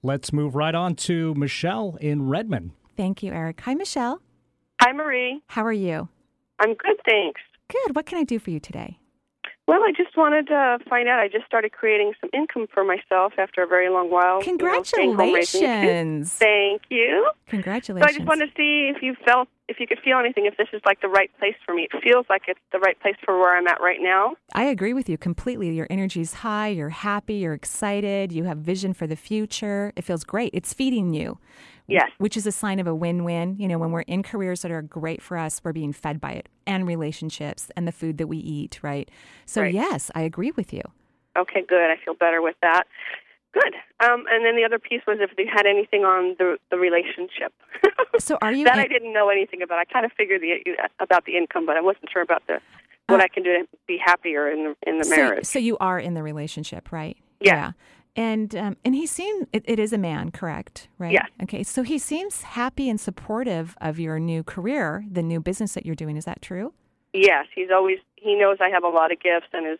[0.01, 2.71] Let's move right on to Michelle in Redmond.
[2.95, 4.21] thank you eric hi michelle
[4.81, 5.41] Hi, Marie.
[5.47, 6.07] how are you
[6.59, 7.41] I'm good, thanks.
[7.69, 8.97] good what can i do for you today
[9.67, 11.19] Well, I just wanted to find out.
[11.19, 14.41] I just started creating some income for myself after a very long while.
[14.43, 15.61] you know, staying home raising kids.
[15.61, 16.33] Congratulations.
[16.33, 17.27] Thank you.
[17.29, 18.09] So Congratulations.
[18.09, 20.67] I just wanted to see if you felt, if you could feel anything, if this
[20.73, 21.87] is like the right place for me.
[21.93, 24.35] It feels like it's the right place for where I'm at right now.
[24.53, 25.69] I agree with you completely.
[25.73, 29.93] Your energy's high, you're happy, you're excited, you have vision for the future.
[29.95, 30.49] It feels great.
[30.53, 31.37] It's feeding you.
[31.87, 32.09] Yes.
[32.17, 33.55] Which is a sign of a win win.
[33.57, 36.31] You know, when we're in careers that are great for us, we're being fed by
[36.33, 39.09] it and relationships and the food that we eat, right?
[39.45, 39.73] So, Right.
[39.73, 40.81] yes, I agree with you.
[41.37, 41.89] Okay, good.
[41.91, 42.83] I feel better with that.
[43.53, 43.75] Good.
[44.01, 47.53] Um, and then the other piece was if you had anything on the the relationship.
[48.17, 49.79] So, are you that in- I didn't know anything about.
[49.79, 52.59] I kind of figured the about the income, but I wasn't sure about the
[53.07, 55.45] what I can do to be happier in the in the so, marriage.
[55.45, 57.15] So, you are in the relationship, right?
[57.39, 57.73] Yeah.
[58.15, 60.89] And um, and he seemed it, it is a man, correct?
[60.97, 61.13] Right.
[61.13, 61.27] Yes.
[61.43, 61.63] Okay.
[61.63, 65.95] So he seems happy and supportive of your new career, the new business that you're
[65.95, 66.17] doing.
[66.17, 66.73] Is that true?
[67.13, 69.79] Yes, he's always he knows I have a lot of gifts and is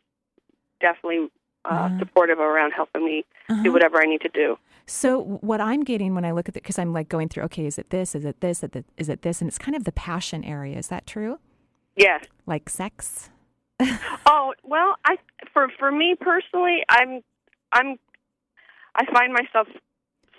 [0.79, 1.29] definitely
[1.65, 3.63] uh, supportive around helping me Uh-huh.
[3.63, 4.57] do whatever I need to do.
[4.85, 7.65] So what I'm getting when I look at it, because I'm like going through, okay,
[7.65, 8.15] is it this?
[8.15, 8.63] Is it this?
[8.63, 9.41] Is it, is it this?
[9.41, 10.77] And it's kind of the passion area.
[10.77, 11.39] Is that true?
[11.95, 12.25] Yes.
[12.45, 13.29] Like sex?
[14.25, 15.15] Oh well, I
[15.53, 17.21] for for me personally, I'm
[17.71, 17.97] I'm
[18.95, 19.67] I find myself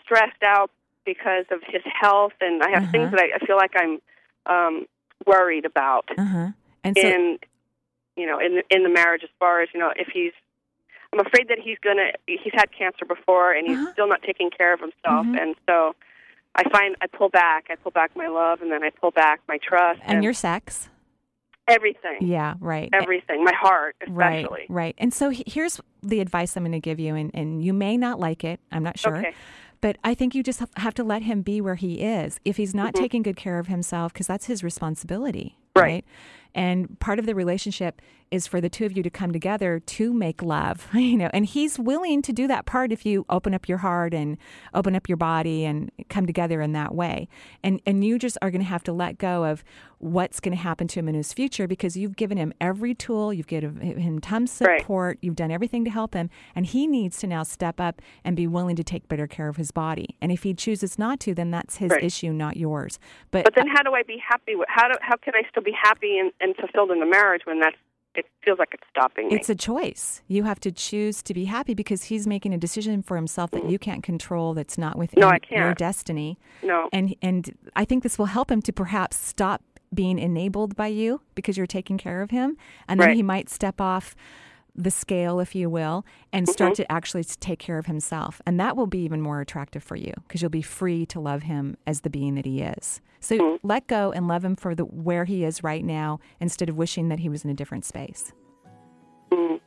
[0.04, 0.70] stressed out
[1.04, 3.16] because of his health, and I have things Uh-huh.
[3.16, 3.98] that I, I feel like I'm
[4.46, 4.86] um,
[5.26, 6.48] worried about Uh huh.
[6.84, 7.38] And so, in
[8.16, 9.22] you know in in the marriage.
[9.24, 10.32] As far as you know, if he's
[11.12, 13.92] I'm afraid that he's gonna he's had cancer before, and he's Uh-huh.
[13.92, 15.40] still not taking care of himself, Mhm.
[15.40, 15.94] and so.
[16.56, 17.66] I find I pull back.
[17.70, 20.90] I pull back my love, and then I pull back my trust and your sex?
[21.68, 22.16] everything.
[22.22, 22.88] Yeah, right.
[22.92, 23.44] Everything.
[23.44, 24.48] My heart, especially.
[24.62, 24.94] Right, right.
[24.98, 27.96] And so he- here's the advice I'm going to give you, and, and you may
[27.96, 28.58] not like it.
[28.72, 29.18] I'm not sure.
[29.18, 29.32] Okay.
[29.80, 32.40] But I think you just have to let him be where he is.
[32.44, 32.98] If he's not Mhm.
[32.98, 36.04] taking good care of himself, because that's his responsibility, Right.
[36.54, 40.12] And part of the relationship is for the two of you to come together to
[40.12, 41.30] make love, you know.
[41.32, 44.38] And he's willing to do that part if you open up your heart and
[44.72, 47.28] open up your body and come together in that way.
[47.64, 49.64] And and you just are going to have to let go of
[49.98, 53.34] what's going to happen to him in his future because you've given him every tool,
[53.34, 54.80] you've given him tons of Right.
[54.80, 58.34] support, you've done everything to help him, and he needs to now step up and
[58.34, 60.16] be willing to take better care of his body.
[60.22, 62.02] And if he chooses not to, then that's his Right.
[62.04, 62.98] issue, not yours.
[63.30, 64.54] But, But then, how do I be happy?
[64.68, 67.60] How do how can I still be happy and, and fulfilled in the marriage when
[67.60, 67.76] that's
[68.16, 69.36] it feels like it's stopping me?
[69.36, 70.20] It's a choice.
[70.26, 73.70] You have to choose to be happy because he's making a decision for himself that
[73.70, 74.52] you can't control.
[74.52, 76.36] That's not within No, I your destiny.
[76.62, 76.88] No.
[76.92, 79.62] And and I think this will help him to perhaps stop
[79.94, 82.56] being enabled by you because you're taking care of him,
[82.88, 83.16] and then Right.
[83.16, 84.16] he might step off
[84.74, 86.76] the scale, if you will, and start Mhm.
[86.76, 88.40] to actually take care of himself.
[88.46, 91.42] And that will be even more attractive for you because you'll be free to love
[91.42, 93.00] him as the being that he is.
[93.20, 93.66] So Mm-hmm.
[93.66, 97.08] let go and love him for the where he is right now instead of wishing
[97.10, 98.32] that he was in a different space.
[99.30, 99.60] Mm.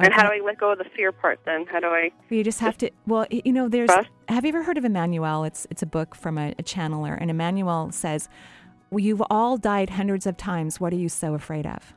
[0.00, 1.66] And how do I let go of the fear part then?
[1.66, 2.10] How do I?
[2.28, 2.90] You just have to.
[3.06, 3.88] Well, you know, there's.
[3.90, 4.08] Trust?
[4.28, 5.42] Have you ever heard of Emmanuel?
[5.44, 8.28] It's it's a book from a, a channeler, and Emmanuel says,
[8.90, 10.78] well, "You've all died hundreds of times.
[10.78, 11.94] What are you so afraid of?"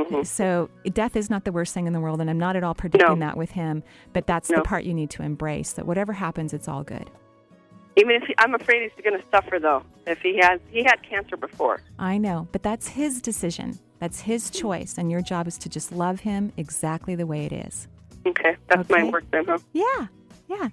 [0.00, 0.22] Mm-hmm.
[0.24, 2.74] So death is not the worst thing in the world, and I'm not at all
[2.74, 3.26] predicting No.
[3.26, 3.84] that with him.
[4.12, 4.56] But that's No.
[4.56, 5.74] the part you need to embrace.
[5.74, 7.08] That whatever happens, it's all good.
[7.98, 9.82] Even if he, I'm afraid he's going to suffer though.
[10.06, 11.82] If he has he had cancer before.
[11.98, 13.78] I know, but that's his decision.
[13.98, 14.60] That's his mm-hmm.
[14.60, 17.88] choice, and your job is to just love him exactly the way it is.
[18.26, 19.58] Okay, that's my work then, huh?
[19.72, 20.06] Yeah,
[20.48, 20.68] yeah.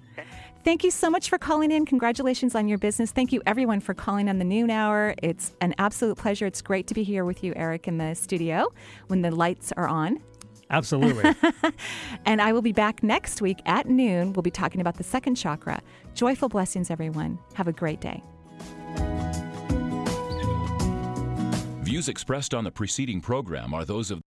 [0.62, 1.86] Thank you so much for calling in.
[1.86, 3.12] Congratulations on your business.
[3.12, 5.14] Thank you, everyone, for calling on the noon hour.
[5.22, 6.46] It's an absolute pleasure.
[6.46, 8.72] It's great to be here with you, Eric, in the studio
[9.06, 10.20] when the lights are on.
[10.70, 11.34] Absolutely.
[12.24, 14.32] and I will be back next week at noon.
[14.32, 15.80] We'll be talking about the second chakra.
[16.16, 17.38] Joyful blessings, everyone.
[17.54, 18.22] Have a great day.
[21.82, 24.24] Views expressed on the preceding program are those of